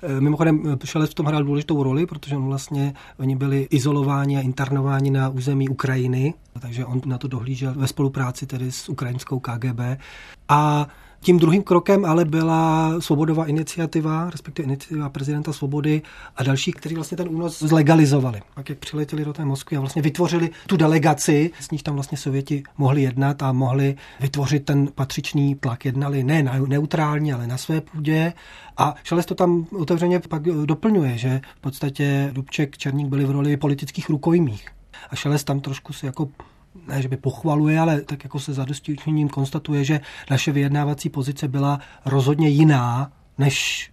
Eh, 0.01 0.21
mimochodem 0.21 0.63
eh, 0.83 0.85
Šelec 0.85 1.11
v 1.11 1.13
tom 1.13 1.25
hrál 1.25 1.43
důležitou 1.43 1.83
roli, 1.83 2.05
protože 2.05 2.35
on 2.35 2.45
vlastně, 2.45 2.93
oni 3.19 3.35
byli 3.35 3.67
izolováni 3.69 4.37
a 4.37 4.41
internováni 4.41 5.11
na 5.11 5.29
území 5.29 5.69
Ukrajiny, 5.69 6.33
takže 6.59 6.85
on 6.85 7.01
na 7.05 7.17
to 7.17 7.27
dohlížel 7.27 7.73
ve 7.77 7.87
spolupráci 7.87 8.45
tedy 8.45 8.71
s 8.71 8.89
ukrajinskou 8.89 9.39
KGB. 9.39 9.79
A 10.49 10.87
tím 11.23 11.39
druhým 11.39 11.63
krokem 11.63 12.05
ale 12.05 12.25
byla 12.25 12.93
svobodová 12.99 13.45
iniciativa, 13.45 14.29
respektive 14.29 14.65
iniciativa 14.65 15.09
prezidenta 15.09 15.53
Svobody 15.53 16.01
a 16.35 16.43
dalších, 16.43 16.75
kteří 16.75 16.95
vlastně 16.95 17.17
ten 17.17 17.29
únos 17.29 17.59
zlegalizovali. 17.59 18.41
Pak 18.55 18.69
jak 18.69 18.77
přiletěli 18.77 19.25
do 19.25 19.33
té 19.33 19.45
Moskvy 19.45 19.77
a 19.77 19.79
vlastně 19.79 20.01
vytvořili 20.01 20.49
tu 20.67 20.77
delegaci, 20.77 21.51
s 21.59 21.71
níž 21.71 21.83
tam 21.83 21.95
vlastně 21.95 22.17
Sověti 22.17 22.63
mohli 22.77 23.01
jednat 23.01 23.43
a 23.43 23.51
mohli 23.51 23.95
vytvořit 24.19 24.65
ten 24.65 24.87
patřičný 24.95 25.55
tlak. 25.55 25.85
Jednali 25.85 26.23
ne 26.23 26.43
neutrálně, 26.67 27.33
ale 27.33 27.47
na 27.47 27.57
své 27.57 27.81
půdě. 27.81 28.33
A 28.77 28.95
Šales 29.03 29.25
to 29.25 29.35
tam 29.35 29.65
otevřeně 29.71 30.19
pak 30.19 30.43
doplňuje, 30.43 31.17
že 31.17 31.41
v 31.57 31.61
podstatě 31.61 32.29
Dubček, 32.33 32.77
Černík 32.77 33.07
byli 33.07 33.25
v 33.25 33.31
roli 33.31 33.57
politických 33.57 34.09
rukojmích. 34.09 34.67
A 35.09 35.15
Šeles 35.15 35.43
tam 35.43 35.59
trošku 35.59 35.93
si 35.93 36.05
jako 36.05 36.29
ne, 36.87 37.01
že 37.01 37.07
by 37.07 37.17
pochvaluje, 37.17 37.79
ale 37.79 38.01
tak 38.01 38.23
jako 38.23 38.39
se 38.39 38.53
zadostičením 38.53 39.29
konstatuje, 39.29 39.83
že 39.83 40.01
naše 40.29 40.51
vyjednávací 40.51 41.09
pozice 41.09 41.47
byla 41.47 41.79
rozhodně 42.05 42.49
jiná, 42.49 43.11
než 43.37 43.89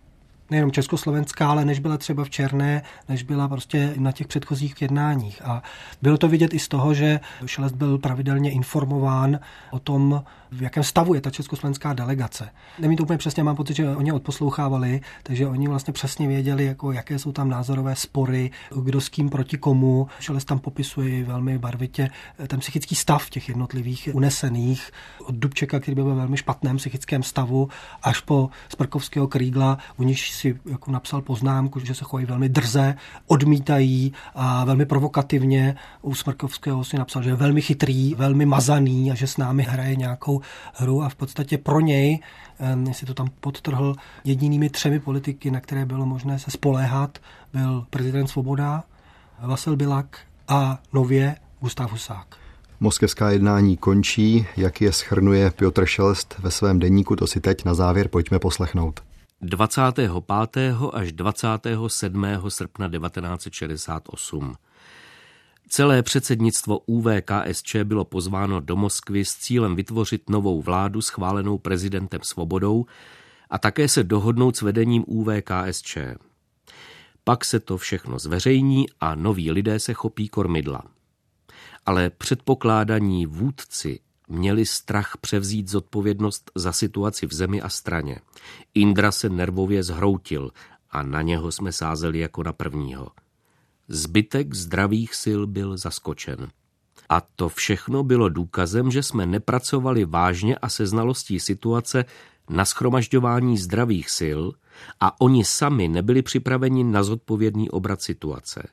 nejenom 0.51 0.71
československá, 0.71 1.51
ale 1.51 1.64
než 1.64 1.79
byla 1.79 1.97
třeba 1.99 2.25
v 2.25 2.31
Černé, 2.31 2.83
než 3.09 3.23
byla 3.23 3.49
prostě 3.49 3.95
na 3.97 4.12
těch 4.12 4.27
předchozích 4.27 4.83
jednáních. 4.83 5.43
A 5.45 5.62
bylo 6.03 6.19
to 6.19 6.29
vidět 6.29 6.55
i 6.55 6.59
z 6.59 6.69
toho, 6.69 6.95
že 6.95 7.21
Šelest 7.47 7.75
byl 7.75 7.99
pravidelně 7.99 8.51
informován 8.51 9.40
o 9.71 9.79
tom, 9.79 10.23
v 10.53 10.63
jakém 10.63 10.85
stavu 10.85 11.15
je 11.15 11.21
ta 11.21 11.31
československá 11.31 11.93
delegace. 11.93 12.49
Nevím 12.79 12.97
to 12.97 13.03
úplně 13.03 13.19
přesně, 13.19 13.43
mám 13.43 13.57
pocit, 13.57 13.77
že 13.77 13.97
oni 13.97 14.13
odposlouchávali, 14.13 15.01
takže 15.23 15.47
oni 15.47 15.69
vlastně 15.69 15.93
přesně 15.93 16.29
věděli, 16.29 16.65
jako, 16.65 16.93
jaké 16.93 17.19
jsou 17.19 17.33
tam 17.33 17.49
názorové 17.49 17.97
spory, 17.97 18.51
kdo 18.83 19.01
s 19.01 19.09
kým 19.09 19.31
proti 19.31 19.59
komu. 19.59 20.09
Šeles 20.21 20.45
tam 20.45 20.59
popisuje 20.59 21.25
velmi 21.25 21.59
barvitě 21.59 22.11
ten 22.47 22.61
psychický 22.61 22.95
stav 22.95 23.31
těch 23.31 23.49
jednotlivých 23.49 24.09
unesených, 24.13 24.91
od 25.27 25.35
Dubčeka, 25.35 25.81
který 25.81 25.95
byl 25.95 26.05
ve 26.05 26.15
velmi 26.15 26.37
špatném 26.37 26.77
psychickém 26.77 27.23
stavu, 27.23 27.69
až 28.03 28.21
po 28.21 28.51
Sprkovského 28.69 29.29
Krígla, 29.29 29.79
u 29.97 30.03
nich 30.03 30.21
si 30.21 30.61
jako 30.71 30.91
napsal 30.91 31.23
poznámku, 31.23 31.81
že 31.81 31.95
se 31.95 32.05
chovají 32.05 32.27
velmi 32.27 32.49
drze, 32.49 32.95
odmítají 33.27 34.13
a 34.35 34.65
velmi 34.65 34.87
provokativně. 34.87 35.77
U 36.03 36.15
Smrkovského 36.15 36.85
si 36.85 36.99
napsal, 36.99 37.23
že 37.23 37.31
je 37.31 37.35
velmi 37.35 37.63
chytrý, 37.63 38.15
velmi 38.15 38.47
mazaný 38.47 39.13
a 39.13 39.15
že 39.15 39.27
s 39.27 39.37
námi 39.37 39.63
hraje 39.63 39.97
nějakou 39.97 40.39
hru 40.74 41.03
a 41.03 41.09
v 41.09 41.14
podstatě 41.14 41.59
pro 41.59 41.81
něj, 41.81 42.18
jestli 42.88 43.07
to 43.07 43.14
tam 43.14 43.29
podtrhl, 43.40 43.94
jedinými 44.24 44.70
třemi 44.70 45.00
politiky, 45.00 45.50
na 45.50 45.61
které 45.61 45.87
bylo 45.87 46.07
možné 46.07 46.38
se 46.38 46.50
spoléhat, 46.50 47.18
byl 47.53 47.87
prezident 47.90 48.26
Svoboda, 48.26 48.85
Vasil 49.40 49.76
Bilak 49.76 50.18
a 50.48 50.79
nově 50.92 51.37
Gustav 51.61 51.92
Husák. 51.92 52.26
Moskevská 52.81 53.31
jednání 53.31 53.76
končí, 53.76 54.46
jak 54.57 54.81
je 54.81 54.92
schrnuje 54.92 55.50
Piotr 55.50 55.87
Šelest 55.87 56.35
ve 56.38 56.50
svém 56.50 56.79
denníku, 56.79 57.16
to 57.16 57.26
si 57.26 57.40
teď 57.40 57.64
na 57.64 57.74
závěr 57.74 58.09
pojďme 58.09 58.38
poslechnout. 58.38 59.00
25. 59.42 60.11
až 60.92 61.12
27. 61.12 62.26
srpna 62.48 62.88
1968. 62.88 64.55
Celé 65.73 66.03
předsednictvo 66.03 66.79
UVKSČ 66.87 67.77
bylo 67.85 68.05
pozváno 68.05 68.61
do 68.61 68.77
Moskvy 68.77 69.25
s 69.25 69.37
cílem 69.37 69.77
vytvořit 69.77 70.31
novou 70.31 70.63
vládu 70.63 71.03
schválenou 71.03 71.59
prezidentem 71.59 72.21
Svobodou 72.23 72.87
a 73.51 73.59
také 73.59 73.89
se 73.89 74.05
dohodnout 74.05 74.57
s 74.57 74.63
vedením 74.63 75.05
UVKSČ. 75.07 75.99
Pak 77.25 77.45
se 77.45 77.61
to 77.61 77.79
všechno 77.79 78.19
zveřejní 78.19 78.87
a 79.01 79.15
noví 79.15 79.51
lidé 79.51 79.81
se 79.81 79.93
chopí 79.93 80.29
kormidla. 80.29 80.83
Ale 81.87 82.11
předpokládaní 82.11 83.27
vůdci 83.27 84.01
měli 84.29 84.67
strach 84.67 85.17
převzít 85.21 85.69
zodpovědnost 85.69 86.51
za 86.55 86.73
situaci 86.73 87.27
v 87.27 87.33
zemi 87.33 87.61
a 87.61 87.69
straně. 87.69 88.21
Indra 88.75 89.13
se 89.13 89.29
nervově 89.29 89.83
zhroutil 89.83 90.51
a 90.91 91.03
na 91.03 91.23
něho 91.23 91.53
jsme 91.53 91.73
sázeli 91.73 92.19
jako 92.19 92.43
na 92.43 92.53
prvního. 92.53 93.09
Zbytek 93.92 94.55
zdravých 94.55 95.14
sil 95.22 95.40
byl 95.46 95.76
zaskočen. 95.76 96.48
A 97.09 97.20
to 97.20 97.48
všechno 97.48 98.03
bylo 98.03 98.29
důkazem, 98.29 98.90
že 98.90 99.03
jsme 99.03 99.26
nepracovali 99.26 100.05
vážně 100.05 100.57
a 100.57 100.68
se 100.68 100.87
znalostí 100.87 101.40
situace 101.40 102.05
na 102.50 102.64
schromažďování 102.64 103.59
zdravých 103.59 104.11
sil 104.18 104.40
a 105.00 105.20
oni 105.20 105.44
sami 105.44 105.88
nebyli 105.88 106.22
připraveni 106.22 106.85
na 106.85 107.03
zodpovědný 107.03 107.70
obrat 107.70 108.03
situace. 108.03 108.68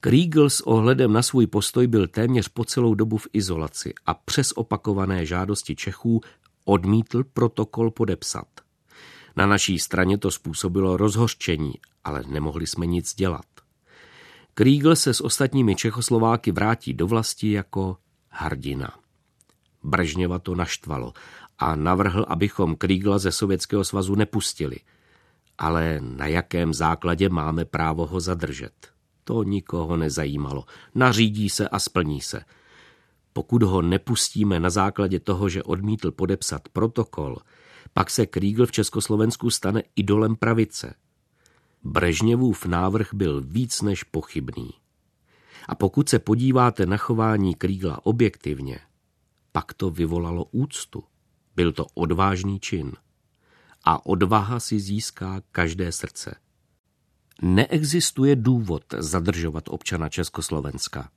Kriegel 0.00 0.50
s 0.50 0.60
ohledem 0.60 1.12
na 1.12 1.22
svůj 1.22 1.46
postoj 1.46 1.86
byl 1.86 2.06
téměř 2.06 2.48
po 2.48 2.64
celou 2.64 2.94
dobu 2.94 3.18
v 3.18 3.28
izolaci 3.32 3.94
a 4.06 4.14
přes 4.14 4.52
opakované 4.52 5.26
žádosti 5.26 5.76
Čechů 5.76 6.20
odmítl 6.64 7.24
protokol 7.24 7.90
podepsat. 7.90 8.48
Na 9.36 9.46
naší 9.46 9.78
straně 9.78 10.18
to 10.18 10.30
způsobilo 10.30 10.96
rozhořčení, 10.96 11.72
ale 12.04 12.22
nemohli 12.28 12.66
jsme 12.66 12.86
nic 12.86 13.14
dělat. 13.14 13.59
Kriegel 14.60 14.96
se 14.96 15.14
s 15.14 15.20
ostatními 15.20 15.76
Čechoslováky 15.76 16.52
vrátí 16.52 16.94
do 16.94 17.06
vlasti 17.06 17.52
jako 17.52 17.96
hrdina. 18.28 18.98
Brežněva 19.82 20.38
to 20.38 20.54
naštvalo 20.54 21.12
a 21.58 21.76
navrhl, 21.76 22.26
abychom 22.28 22.76
Kriegla 22.76 23.18
ze 23.18 23.32
Sovětského 23.32 23.84
svazu 23.84 24.14
nepustili. 24.14 24.76
Ale 25.58 26.00
na 26.00 26.26
jakém 26.26 26.74
základě 26.74 27.28
máme 27.28 27.64
právo 27.64 28.06
ho 28.06 28.20
zadržet? 28.20 28.72
To 29.24 29.42
nikoho 29.42 29.96
nezajímalo. 29.96 30.64
Nařídí 30.94 31.50
se 31.50 31.68
a 31.68 31.78
splní 31.78 32.20
se. 32.20 32.44
Pokud 33.32 33.62
ho 33.62 33.82
nepustíme 33.82 34.60
na 34.60 34.70
základě 34.70 35.20
toho, 35.20 35.48
že 35.48 35.62
odmítl 35.62 36.10
podepsat 36.10 36.68
protokol, 36.68 37.36
pak 37.92 38.10
se 38.10 38.26
Kriegl 38.26 38.66
v 38.66 38.72
Československu 38.72 39.50
stane 39.50 39.82
idolem 39.96 40.36
pravice. 40.36 40.94
Brežněvův 41.84 42.66
návrh 42.66 43.14
byl 43.14 43.40
víc 43.40 43.82
než 43.82 44.02
pochybný. 44.02 44.70
A 45.68 45.74
pokud 45.74 46.08
se 46.08 46.18
podíváte 46.18 46.86
na 46.86 46.96
chování 46.96 47.54
Krígla 47.54 48.06
objektivně, 48.06 48.78
pak 49.52 49.74
to 49.74 49.90
vyvolalo 49.90 50.44
úctu. 50.44 51.04
Byl 51.56 51.72
to 51.72 51.86
odvážný 51.94 52.60
čin. 52.60 52.92
A 53.84 54.06
odvaha 54.06 54.60
si 54.60 54.80
získá 54.80 55.42
každé 55.52 55.92
srdce. 55.92 56.36
Neexistuje 57.42 58.36
důvod 58.36 58.84
zadržovat 58.98 59.64
občana 59.68 60.08
Československa. 60.08 61.10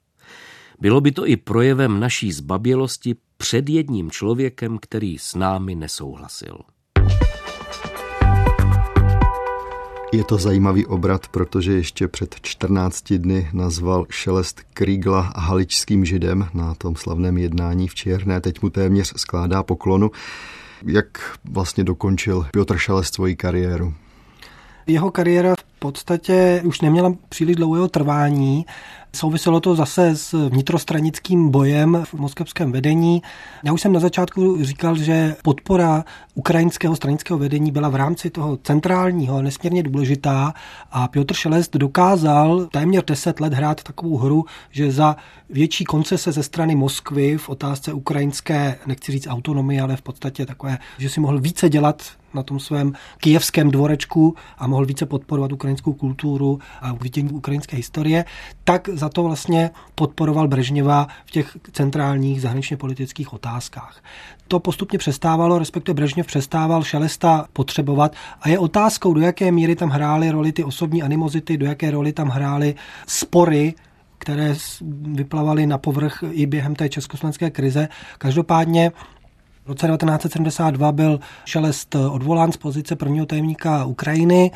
Bylo 0.80 1.02
by 1.02 1.12
to 1.12 1.28
i 1.28 1.38
projevem 1.38 2.00
naší 2.00 2.32
zbabělosti 2.32 3.16
před 3.38 3.70
jedním 3.70 4.12
člověkem, 4.12 4.80
který 4.82 5.18
s 5.18 5.36
námi 5.36 5.76
nesouhlasil. 5.76 6.58
Je 10.14 10.24
to 10.24 10.38
zajímavý 10.38 10.86
obrat, 10.86 11.28
protože 11.28 11.74
ještě 11.74 12.08
před 12.08 12.36
14 12.42 13.14
dny 13.14 13.50
nazval 13.54 14.06
Šelest 14.10 14.62
Krígla 14.74 15.34
haličským 15.36 16.06
židem 16.06 16.48
na 16.54 16.76
tom 16.76 16.96
slavném 16.96 17.38
jednání 17.38 17.88
v 17.88 17.96
Čierné. 17.96 18.42
Teď 18.42 18.62
mu 18.62 18.70
téměř 18.70 19.14
skládá 19.16 19.64
poklonu. 19.64 20.12
Jak 20.86 21.38
vlastně 21.52 21.84
dokončil 21.84 22.46
Piotr 22.52 22.78
Šelest 22.78 23.14
svoji 23.14 23.36
kariéru? 23.36 23.94
Jeho 24.88 25.12
kariéra 25.12 25.56
v 25.56 25.80
podstatě 25.80 26.62
už 26.66 26.82
neměla 26.82 27.14
příliš 27.30 27.56
dlouhého 27.56 27.88
trvání. 27.88 28.66
Souviselo 29.16 29.60
to 29.60 29.76
zase 29.76 30.16
s 30.16 30.50
vnitrostranickým 30.50 31.50
bojem 31.50 32.04
v 32.06 32.14
moskevském 32.14 32.72
vedení. 32.72 33.22
Já 33.64 33.74
už 33.74 33.82
jsem 33.82 33.94
na 33.94 34.00
začátku 34.00 34.64
říkal, 34.64 34.98
že 34.98 35.36
podpora 35.44 36.06
ukrajinského 36.36 36.96
stranického 36.96 37.40
vedení 37.40 37.72
byla 37.72 37.90
v 37.90 37.96
rámci 37.96 38.30
toho 38.30 38.58
centrálního 38.58 39.42
nesmírně 39.42 39.84
důležitá 39.84 40.54
a 40.92 41.08
Piotr 41.08 41.34
Šelest 41.34 41.76
dokázal 41.76 42.66
téměř 42.72 43.04
deset 43.06 43.40
let 43.40 43.54
hrát 43.54 43.84
takovou 43.84 44.18
hru, 44.18 44.46
že 44.72 44.92
za 44.92 45.16
větší 45.50 45.84
koncese 45.84 46.32
ze 46.32 46.44
strany 46.44 46.76
Moskvy 46.76 47.38
v 47.38 47.50
otázce 47.50 47.94
ukrajinské, 47.94 48.80
nechci 48.88 49.12
říct 49.12 49.28
autonomie, 49.28 49.82
ale 49.82 49.96
v 49.96 50.02
podstatě 50.02 50.46
takové, 50.46 50.78
že 50.98 51.10
si 51.10 51.20
mohl 51.20 51.40
více 51.40 51.70
dělat 51.70 52.04
na 52.34 52.44
tom 52.44 52.60
svém 52.60 52.94
kijevském 53.18 53.72
dvorečku 53.72 54.36
a 54.58 54.68
mohl 54.68 54.86
více 54.86 55.06
podporovat 55.06 55.52
ukrajinskou 55.52 55.94
kulturu 55.94 56.60
a 56.82 56.94
vidění 56.94 57.30
ukrajinské 57.30 57.78
historie, 57.78 58.26
tak 58.64 58.90
za 58.90 59.10
to 59.10 59.24
vlastně 59.24 59.70
podporoval 59.96 60.48
Brežněva 60.48 61.08
v 61.26 61.32
těch 61.32 61.58
centrálních 61.72 62.42
zahraničně 62.42 62.78
politických 62.78 63.34
otázkách. 63.34 64.04
To 64.48 64.60
postupně 64.60 65.00
přestávalo, 65.00 65.60
respektive 65.60 65.94
Brežněv 65.94 66.28
přestával 66.28 66.84
Šelesta 66.84 67.46
potřebovat 67.54 68.16
a 68.42 68.50
je 68.50 68.60
otázkou, 68.60 69.14
do 69.14 69.22
jaké 69.22 69.52
míry 69.52 69.76
tam 69.76 69.90
hrály 69.90 70.32
roli 70.32 70.52
ty 70.52 70.64
osobní 70.64 71.04
animozity, 71.04 71.58
do 71.58 71.66
jaké 71.66 71.92
roli 71.92 72.14
tam 72.14 72.28
hrály 72.28 72.76
spory 73.08 73.74
které 74.24 74.56
vyplavaly 75.02 75.68
na 75.68 75.78
povrch 75.78 76.24
i 76.32 76.46
během 76.46 76.76
té 76.76 76.90
československé 76.90 77.50
krize. 77.50 77.88
Každopádně 78.18 78.92
v 79.66 79.68
roce 79.68 79.88
1972 79.88 80.92
byl 80.92 81.20
Šelest 81.46 81.96
odvolán 81.96 82.52
z 82.52 82.58
pozice 82.58 82.96
prvního 82.96 83.26
tajemníka 83.26 83.86
Ukrajiny 83.86 84.52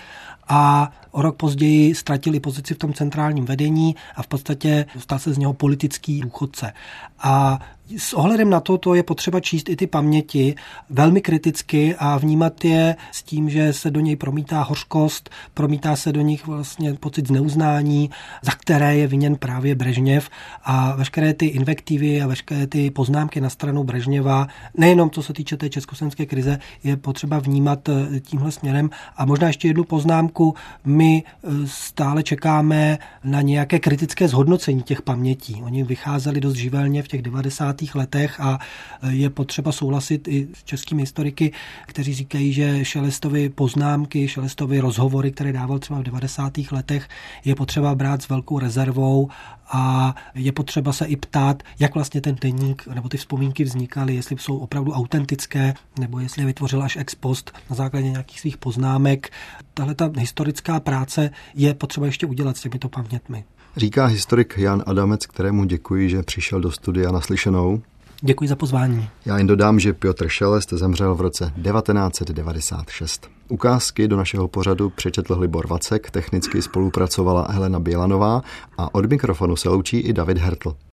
a 0.50 0.92
o 1.12 1.22
rok 1.22 1.36
později 1.36 1.96
ztratili 1.96 2.40
pozici 2.40 2.74
v 2.74 2.78
tom 2.78 2.94
centrálním 2.94 3.46
vedení 3.46 3.96
a 4.16 4.24
v 4.24 4.28
podstatě 4.28 4.86
stal 4.98 5.20
se 5.20 5.34
z 5.34 5.38
něho 5.38 5.54
politický 5.54 6.22
důchodce. 6.22 6.74
A 7.20 7.60
s 7.98 8.14
ohledem 8.14 8.50
na 8.50 8.60
to, 8.60 8.78
to 8.78 8.96
je 8.96 9.04
potřeba 9.04 9.40
číst 9.40 9.70
i 9.70 9.76
ty 9.76 9.88
paměti 9.88 10.56
velmi 10.90 11.22
kriticky 11.22 11.96
a 12.00 12.18
vnímat 12.18 12.66
je 12.66 12.96
s 13.12 13.24
tím, 13.24 13.50
že 13.50 13.74
se 13.74 13.92
do 13.92 14.00
něj 14.00 14.16
promítá 14.16 14.62
hořkost, 14.62 15.30
promítá 15.54 15.96
se 15.96 16.12
do 16.12 16.22
nich 16.22 16.48
vlastně 16.48 16.94
pocit 16.94 17.28
zneuznání, 17.28 18.10
za 18.42 18.52
které 18.52 18.96
je 18.96 19.08
viněn 19.08 19.36
právě 19.36 19.76
Brežněv 19.76 20.30
a 20.64 20.96
veškeré 20.96 21.34
ty 21.34 21.46
invektivy 21.46 22.22
a 22.22 22.28
veškeré 22.28 22.68
ty 22.68 22.92
poznámky 22.92 23.42
na 23.42 23.50
stranu 23.50 23.84
Brežněva, 23.84 24.48
nejenom 24.78 25.10
co 25.10 25.24
se 25.24 25.34
týče 25.34 25.58
té 25.58 25.70
československé 25.70 26.26
krize, 26.26 26.60
je 26.84 26.98
potřeba 26.98 27.40
vnímat 27.40 27.90
tímhle 28.22 28.52
směrem. 28.52 28.90
A 29.18 29.26
možná 29.26 29.48
ještě 29.48 29.68
jednu 29.68 29.84
poznámku 29.84 30.37
roku 30.38 30.56
my 30.86 31.24
e, 31.24 31.68
stále 31.68 32.24
čekáme 32.24 32.98
na 33.24 33.42
nějaké 33.42 33.80
kritické 33.80 34.28
zhodnocení 34.28 34.82
těch 34.82 35.02
pamětí. 35.02 35.62
Oni 35.64 35.84
vycházeli 35.84 36.42
dost 36.42 36.56
živelně 36.56 37.04
v 37.04 37.08
těch 37.08 37.22
90. 37.22 37.76
letech 37.96 38.40
a 38.40 38.60
e, 39.02 39.12
je 39.12 39.30
potřeba 39.30 39.72
souhlasit 39.72 40.28
i 40.28 40.48
s 40.54 40.64
českými 40.64 41.02
historiky, 41.02 41.52
kteří 41.86 42.14
říkají, 42.14 42.54
že 42.54 42.86
Šelestovy 42.86 43.50
poznámky, 43.50 44.28
Šelestovy 44.28 44.80
rozhovory, 44.80 45.32
které 45.32 45.54
dával 45.54 45.80
třeba 45.80 46.00
v 46.00 46.04
90. 46.04 46.54
letech, 46.72 47.08
je 47.46 47.56
potřeba 47.56 47.96
brát 47.96 48.22
s 48.22 48.30
velkou 48.30 48.60
rezervou 48.60 49.30
a 49.72 50.16
je 50.36 50.52
potřeba 50.52 50.94
se 50.94 51.06
i 51.06 51.16
ptát, 51.16 51.64
jak 51.80 51.96
vlastně 51.96 52.22
ten 52.22 52.36
deník 52.42 52.88
nebo 52.88 53.10
ty 53.10 53.18
vzpomínky 53.18 53.64
vznikaly, 53.64 54.16
jestli 54.16 54.38
jsou 54.38 54.58
opravdu 54.58 54.92
autentické, 54.92 55.74
nebo 56.00 56.20
jestli 56.20 56.42
je 56.42 56.46
vytvořil 56.46 56.84
až 56.84 56.98
ex 56.98 57.16
post 57.16 57.52
na 57.70 57.76
základě 57.76 58.10
nějakých 58.10 58.40
svých 58.40 58.58
poznámek. 58.58 59.30
Tahle 59.74 59.96
ta 59.96 60.12
historická 60.18 60.80
práce 60.80 61.30
je 61.54 61.74
potřeba 61.74 62.06
ještě 62.06 62.26
udělat 62.26 62.58
s 62.58 62.62
těmito 62.62 62.90
pamětmi. 62.90 63.44
Říká 63.78 64.06
historik 64.06 64.54
Jan 64.58 64.84
Adamec, 64.86 65.26
kterému 65.26 65.66
děkuji, 65.66 66.10
že 66.10 66.24
přišel 66.24 66.62
do 66.62 66.72
studia 66.72 67.12
naslyšenou. 67.12 67.82
Děkuji 68.22 68.50
za 68.50 68.56
pozvání. 68.56 69.10
Já 69.26 69.38
jen 69.38 69.48
dodám, 69.48 69.80
že 69.80 69.94
Piotr 69.94 70.28
Šelest 70.28 70.74
zemřel 70.74 71.16
v 71.16 71.22
roce 71.22 71.46
1996. 71.46 73.30
Ukázky 73.50 74.08
do 74.08 74.18
našeho 74.18 74.48
pořadu 74.48 74.90
přečetl 74.90 75.40
Libor 75.40 75.68
Vacek, 75.68 76.12
technicky 76.12 76.62
spolupracovala 76.62 77.48
Helena 77.50 77.80
Bělanová 77.80 78.42
a 78.78 78.96
od 78.96 79.06
mikrofonu 79.06 79.56
se 79.56 79.70
loučí 79.70 80.00
i 80.00 80.14
David 80.14 80.38
Hertl. 80.38 80.76